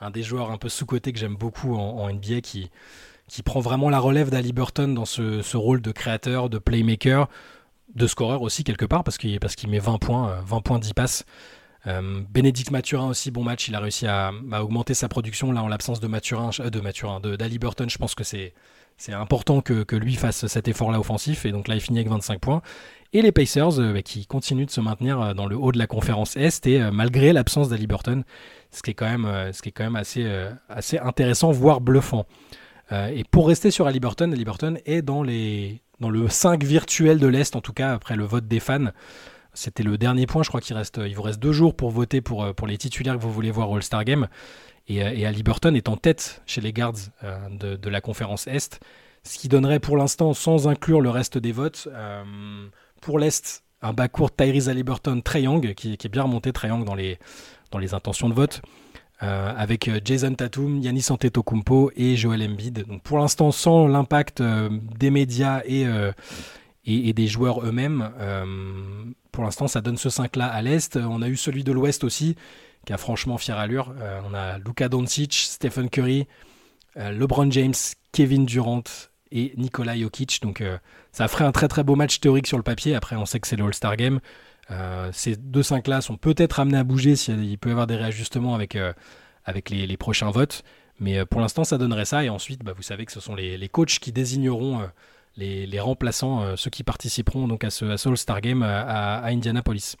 un, 0.00 0.10
des 0.10 0.22
joueurs 0.22 0.50
un 0.50 0.58
peu 0.58 0.68
sous-coté 0.68 1.12
que 1.12 1.18
j'aime 1.18 1.36
beaucoup 1.36 1.74
en, 1.76 2.10
NBA, 2.10 2.40
qui, 2.40 2.70
qui 3.28 3.42
prend 3.42 3.60
vraiment 3.60 3.90
la 3.90 3.98
relève 3.98 4.30
d'Ali 4.30 4.52
Burton 4.52 4.94
dans 4.94 5.04
ce, 5.04 5.56
rôle 5.56 5.82
de 5.82 5.92
créateur, 5.92 6.48
de 6.48 6.58
playmaker, 6.58 7.28
de 7.94 8.06
scoreur 8.06 8.42
aussi 8.42 8.64
quelque 8.64 8.86
part, 8.86 9.04
parce 9.04 9.18
qu'il, 9.18 9.38
met 9.68 9.78
20 9.78 9.98
points, 9.98 10.40
20 10.46 10.56
euh, 10.56 10.60
points, 10.60 10.78
10 10.78 10.94
passes. 10.94 11.24
Bénédicte 12.30 12.70
Mathurin 12.70 13.08
aussi, 13.08 13.32
bon 13.32 13.42
match, 13.42 13.66
il 13.66 13.74
a 13.74 13.80
réussi 13.80 14.06
à, 14.06 14.30
augmenter 14.60 14.94
sa 14.94 15.08
production 15.08 15.50
là 15.50 15.64
en 15.64 15.68
l'absence 15.68 15.98
de 15.98 16.06
Mathurin, 16.06 16.50
de. 16.50 16.60
Je 16.70 17.98
pense 17.98 18.14
que 18.14 18.22
c'est 18.22 18.54
c'est 18.96 19.12
important 19.12 19.60
que, 19.60 19.96
lui 19.96 20.14
fasse 20.14 20.46
cet 20.46 20.68
effort-là 20.68 21.00
offensif. 21.00 21.44
Et 21.44 21.52
donc 21.52 21.68
là, 21.68 21.74
il 21.74 21.80
finit 21.80 21.98
avec 21.98 22.10
25 22.10 22.40
points. 22.40 22.62
Et 23.12 23.20
les 23.20 23.32
Pacers 23.32 23.78
euh, 23.78 23.92
bah, 23.92 24.02
qui 24.02 24.26
continuent 24.26 24.64
de 24.64 24.70
se 24.70 24.80
maintenir 24.80 25.20
euh, 25.20 25.34
dans 25.34 25.46
le 25.46 25.56
haut 25.56 25.72
de 25.72 25.78
la 25.78 25.86
conférence 25.86 26.36
Est 26.36 26.66
et 26.66 26.80
euh, 26.80 26.90
malgré 26.90 27.32
l'absence 27.32 27.68
d'Ali 27.68 27.86
Burton, 27.86 28.24
ce 28.70 28.82
qui 28.82 28.92
est 28.92 28.94
quand 28.94 29.08
même, 29.08 29.52
ce 29.52 29.60
qui 29.60 29.68
est 29.68 29.72
quand 29.72 29.84
même 29.84 29.96
assez, 29.96 30.26
assez 30.70 30.98
intéressant, 30.98 31.50
voire 31.50 31.82
bluffant. 31.82 32.24
et 32.90 33.22
pour 33.30 33.48
rester 33.48 33.70
sur 33.70 33.86
Ali 33.86 34.00
Burton, 34.00 34.32
Ali 34.32 34.46
Burton 34.46 34.78
est 34.86 35.02
dans, 35.02 35.22
les, 35.22 35.82
dans 36.00 36.08
le 36.08 36.26
5 36.26 36.64
virtuel 36.64 37.18
de 37.18 37.26
l'Est, 37.26 37.54
en 37.54 37.60
tout 37.60 37.74
cas 37.74 37.92
après 37.92 38.16
le 38.16 38.24
vote 38.24 38.48
des 38.48 38.60
fans. 38.60 38.86
C'était 39.52 39.82
le 39.82 39.98
dernier 39.98 40.26
point, 40.26 40.42
je 40.42 40.48
crois 40.48 40.62
qu'il 40.62 40.74
reste, 40.74 40.98
il 41.04 41.14
vous 41.14 41.20
reste 41.20 41.38
deux 41.38 41.52
jours 41.52 41.76
pour 41.76 41.90
voter 41.90 42.22
pour, 42.22 42.54
pour 42.54 42.66
les 42.66 42.78
titulaires 42.78 43.18
que 43.18 43.20
vous 43.20 43.32
voulez 43.32 43.50
voir 43.50 43.70
au 43.70 43.76
All-Star 43.76 44.04
Game. 44.04 44.26
Et, 44.88 45.02
euh, 45.02 45.12
et 45.14 45.26
Ali 45.26 45.42
Burton 45.42 45.74
est 45.76 45.88
en 45.88 45.96
tête 45.96 46.42
chez 46.46 46.60
les 46.60 46.72
Guards 46.72 46.94
euh, 47.24 47.76
de, 47.76 47.88
la 47.88 48.00
conférence 48.00 48.46
Est, 48.46 48.80
ce 49.22 49.38
qui 49.38 49.48
donnerait 49.48 49.80
pour 49.80 49.96
l'instant, 49.96 50.34
sans 50.34 50.68
inclure 50.68 51.00
le 51.00 51.10
reste 51.10 51.38
des 51.38 51.52
votes, 51.52 51.88
euh, 51.92 52.24
pour 53.00 53.18
l'Est, 53.18 53.64
un 53.80 53.92
backcourt 53.92 54.34
Tyrese 54.34 54.68
Halliburton 54.68 55.22
Young, 55.34 55.74
qui, 55.74 55.92
est 55.92 56.08
bien 56.08 56.22
remonté 56.22 56.52
Young 56.64 56.84
dans 56.84 56.94
les, 56.94 57.18
intentions 57.92 58.28
de 58.28 58.34
vote. 58.34 58.62
avec 59.20 59.90
Jason 60.04 60.34
Tatum, 60.34 60.78
Yannis 60.78 61.06
Antetokounmpo 61.10 61.90
et 61.96 62.16
Joel 62.16 62.42
Embiid. 62.42 62.86
Donc 62.86 63.02
pour 63.02 63.18
l'instant, 63.18 63.50
sans 63.50 63.88
l'impact 63.88 64.42
des 64.42 65.10
médias 65.10 65.62
et, 65.64 65.84
et, 66.84 67.12
des 67.12 67.26
joueurs 67.26 67.64
eux-mêmes, 67.64 68.10
pour 69.32 69.42
l'instant, 69.42 69.66
ça 69.66 69.80
donne 69.80 69.96
ce 69.96 70.08
5-là 70.08 70.46
à 70.46 70.62
l'Est. 70.62 70.96
On 70.96 71.22
a 71.22 71.28
eu 71.28 71.36
celui 71.36 71.64
de 71.64 71.72
l'Ouest 71.72 72.04
aussi, 72.04 72.36
qui 72.86 72.92
a 72.92 72.96
franchement 72.96 73.38
fière 73.38 73.58
allure. 73.58 73.94
on 74.28 74.34
a 74.34 74.58
Luka 74.58 74.88
Doncic, 74.88 75.32
Stephen 75.32 75.88
Curry, 75.88 76.26
LeBron 76.96 77.50
James, 77.50 77.74
Kevin 78.12 78.44
Durant 78.44 78.82
et 79.30 79.54
Nikola 79.56 79.96
Jokic. 79.96 80.40
Donc 80.42 80.62
ça 81.12 81.28
ferait 81.28 81.44
un 81.44 81.52
très 81.52 81.68
très 81.68 81.84
beau 81.84 81.96
match 81.96 82.20
théorique 82.20 82.46
sur 82.46 82.56
le 82.56 82.62
papier. 82.62 82.94
Après, 82.94 83.16
on 83.16 83.24
sait 83.24 83.40
que 83.40 83.46
c'est 83.46 83.56
le 83.56 83.64
All-Star 83.64 83.96
Game. 83.96 84.20
ces 85.12 85.36
deux 85.36 85.62
5-là 85.62 86.00
sont 86.00 86.16
peut-être 86.16 86.60
amenés 86.60 86.78
à 86.78 86.84
bouger 86.84 87.16
s'il 87.16 87.58
peut 87.58 87.68
y 87.68 87.72
avoir 87.72 87.86
des 87.86 87.96
réajustements 87.96 88.54
avec, 88.54 88.76
avec 89.44 89.70
les, 89.70 89.96
prochains 89.96 90.30
votes. 90.30 90.64
Mais 90.98 91.24
pour 91.24 91.40
l'instant, 91.40 91.64
ça 91.64 91.78
donnerait 91.78 92.04
ça. 92.04 92.24
Et 92.24 92.28
ensuite, 92.28 92.64
bah, 92.64 92.72
vous 92.76 92.82
savez 92.82 93.06
que 93.06 93.12
ce 93.12 93.20
sont 93.20 93.34
les, 93.34 93.56
les 93.56 93.68
coachs 93.68 93.98
qui 94.00 94.12
désigneront 94.12 94.82
les, 95.36 95.80
remplaçants, 95.80 96.42
euh, 96.42 96.56
ceux 96.56 96.70
qui 96.70 96.84
participeront 96.84 97.48
donc 97.48 97.64
à 97.64 97.70
ce, 97.70 97.84
All-Star 97.84 98.40
Game 98.40 98.62
euh, 98.62 98.82
à, 98.86 99.26
Indianapolis. 99.26 99.96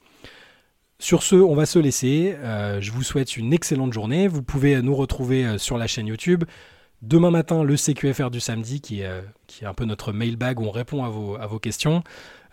Sur 1.02 1.24
ce, 1.24 1.34
on 1.34 1.56
va 1.56 1.66
se 1.66 1.80
laisser. 1.80 2.36
Euh, 2.38 2.80
je 2.80 2.92
vous 2.92 3.02
souhaite 3.02 3.36
une 3.36 3.52
excellente 3.52 3.92
journée. 3.92 4.28
Vous 4.28 4.40
pouvez 4.40 4.80
nous 4.82 4.94
retrouver 4.94 5.58
sur 5.58 5.76
la 5.76 5.88
chaîne 5.88 6.06
YouTube. 6.06 6.44
Demain 7.02 7.32
matin, 7.32 7.64
le 7.64 7.76
CQFR 7.76 8.30
du 8.30 8.38
samedi, 8.38 8.80
qui 8.80 9.00
est, 9.00 9.10
qui 9.48 9.64
est 9.64 9.66
un 9.66 9.74
peu 9.74 9.84
notre 9.84 10.12
mailbag 10.12 10.60
où 10.60 10.64
on 10.64 10.70
répond 10.70 11.02
à 11.02 11.08
vos, 11.08 11.58
questions. 11.58 12.04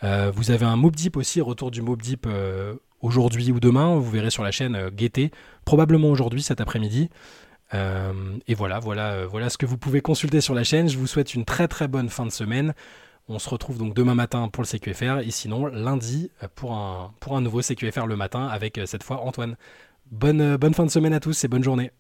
vous 0.01 0.49
avez 0.49 0.65
un 0.65 0.77
Mob 0.77 0.95
Deep 0.95 1.15
aussi, 1.15 1.41
retour 1.41 1.69
du 1.69 1.83
Mob 1.83 2.01
Deep 2.01 2.27
aujourd'hui 3.01 3.51
ou 3.51 3.59
demain. 3.59 3.93
Vous 3.93 4.09
verrez 4.09 4.31
sur 4.31 4.41
la 4.41 4.49
chaîne 4.49 4.89
Gaieté, 4.89 5.29
probablement 5.63 6.09
aujourd'hui, 6.09 6.41
cet 6.41 6.59
après-midi. 6.59 7.11
Euh, 7.73 8.13
et 8.47 8.55
voilà, 8.55 8.79
voilà, 8.79 9.11
euh, 9.11 9.27
voilà 9.27 9.49
ce 9.49 9.57
que 9.57 9.65
vous 9.65 9.77
pouvez 9.77 10.01
consulter 10.01 10.41
sur 10.41 10.55
la 10.55 10.63
chaîne. 10.63 10.89
Je 10.89 10.97
vous 10.97 11.07
souhaite 11.07 11.35
une 11.35 11.45
très 11.45 11.67
très 11.67 11.87
bonne 11.87 12.09
fin 12.09 12.25
de 12.25 12.31
semaine. 12.31 12.73
On 13.29 13.37
se 13.37 13.49
retrouve 13.49 13.77
donc 13.77 13.93
demain 13.93 14.15
matin 14.15 14.47
pour 14.49 14.63
le 14.63 14.67
CQFR 14.67 15.19
et 15.19 15.29
sinon 15.29 15.67
lundi 15.67 16.31
euh, 16.43 16.47
pour 16.55 16.73
un, 16.73 17.13
pour 17.19 17.37
un 17.37 17.41
nouveau 17.41 17.61
CQFR 17.61 18.07
le 18.07 18.15
matin 18.15 18.47
avec 18.47 18.79
cette 18.85 19.03
fois 19.03 19.21
Antoine. 19.21 19.55
Bonne, 20.11 20.57
bonne 20.57 20.73
fin 20.73 20.85
de 20.85 20.89
semaine 20.91 21.13
à 21.13 21.19
tous 21.19 21.43
et 21.43 21.47
bonne 21.47 21.63
journée. 21.63 21.91